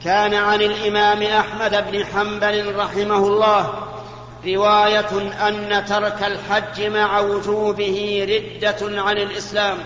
كان 0.04 0.34
عن 0.34 0.62
الإمام 0.62 1.23
أحمد 1.23 1.91
بن 1.91 2.06
حنبل 2.06 2.76
رحمه 2.76 3.28
الله 3.28 3.73
رواية 4.47 5.32
أن 5.47 5.86
ترك 5.86 6.23
الحج 6.23 6.82
مع 6.82 7.19
وجوبه 7.19 8.26
ردة 8.30 9.02
عن 9.02 9.17
الإسلام. 9.17 9.78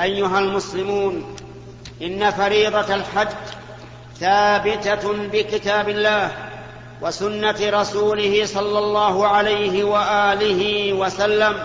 أيها 0.00 0.38
المسلمون 0.38 1.36
إن 2.02 2.30
فريضة 2.30 2.94
الحج 2.94 3.28
ثابتة 4.20 5.12
بكتاب 5.12 5.88
الله 5.88 6.30
وسنة 7.02 7.56
رسوله 7.60 8.46
صلى 8.46 8.78
الله 8.78 9.28
عليه 9.28 9.84
وآله 9.84 10.92
وسلم 10.92 11.56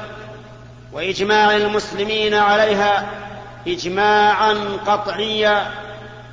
وإجماع 0.93 1.55
المسلمين 1.55 2.33
عليها 2.33 3.07
اجماعا 3.67 4.53
قطعيا 4.87 5.71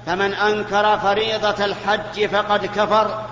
فمن 0.07 0.35
أنكر 0.35 0.99
فريضة 0.99 1.65
الحج 1.65 2.27
فقد 2.27 2.67
كفر 2.67 3.25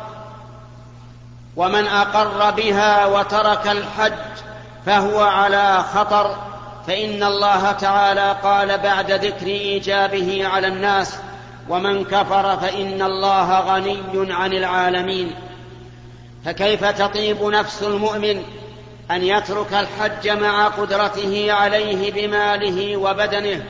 ومن 1.57 1.87
أقر 1.87 2.51
بها 2.51 3.07
وترك 3.07 3.67
الحج 3.69 4.13
فهو 4.87 5.21
على 5.21 5.85
خطر. 5.95 6.48
فإن 6.89 7.23
الله 7.23 7.73
تعالى 7.73 8.37
قال 8.43 8.79
بعد 8.79 9.11
ذكر 9.11 9.47
إيجابه 9.47 10.47
على 10.47 10.67
الناس 10.67 11.19
ومن 11.69 12.05
كفر 12.05 12.57
فإن 12.57 13.03
الله 13.03 13.61
غني 13.61 14.33
عن 14.33 14.53
العالمين. 14.53 15.35
فكيف 16.45 16.85
تطيب 16.85 17.43
نفس 17.43 17.83
المؤمن 17.83 18.43
أن 19.11 19.25
يترك 19.25 19.75
الحج 19.75 20.29
مع 20.29 20.69
قدرته 20.69 21.53
عليه 21.53 22.13
بماله 22.13 22.97
وبدنه؟ 22.97 23.65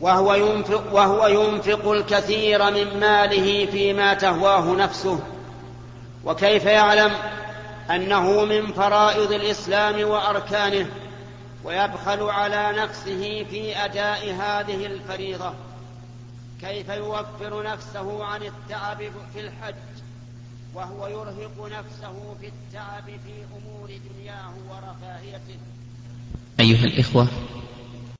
وهو 0.00 0.34
ينفق, 0.34 0.84
وهو 0.92 1.26
ينفق 1.26 1.90
الكثير 1.90 2.70
من 2.70 3.00
ماله 3.00 3.66
فيما 3.66 4.14
تهواه 4.14 4.74
نفسه. 4.74 5.20
وكيف 6.24 6.64
يعلم 6.64 7.12
أنه 7.90 8.44
من 8.44 8.72
فرائض 8.72 9.32
الإسلام 9.32 10.08
وأركانه؟ 10.08 10.86
ويبخل 11.64 12.22
على 12.22 12.82
نفسه 12.82 13.44
في 13.44 13.84
أداء 13.84 14.34
هذه 14.34 14.86
الفريضة. 14.86 15.54
كيف 16.60 16.88
يوفر 16.88 17.62
نفسه 17.62 18.24
عن 18.24 18.42
التعب 18.42 18.98
في 19.34 19.40
الحج؟ 19.40 19.74
وهو 20.74 21.06
يرهق 21.06 21.66
نفسه 21.66 22.34
في 22.40 22.46
التعب 22.46 23.04
في 23.04 23.44
أمور 23.56 23.90
دنياه 24.10 24.52
ورفاهيته. 24.68 25.58
أيها 26.60 26.84
الإخوة 26.84 27.28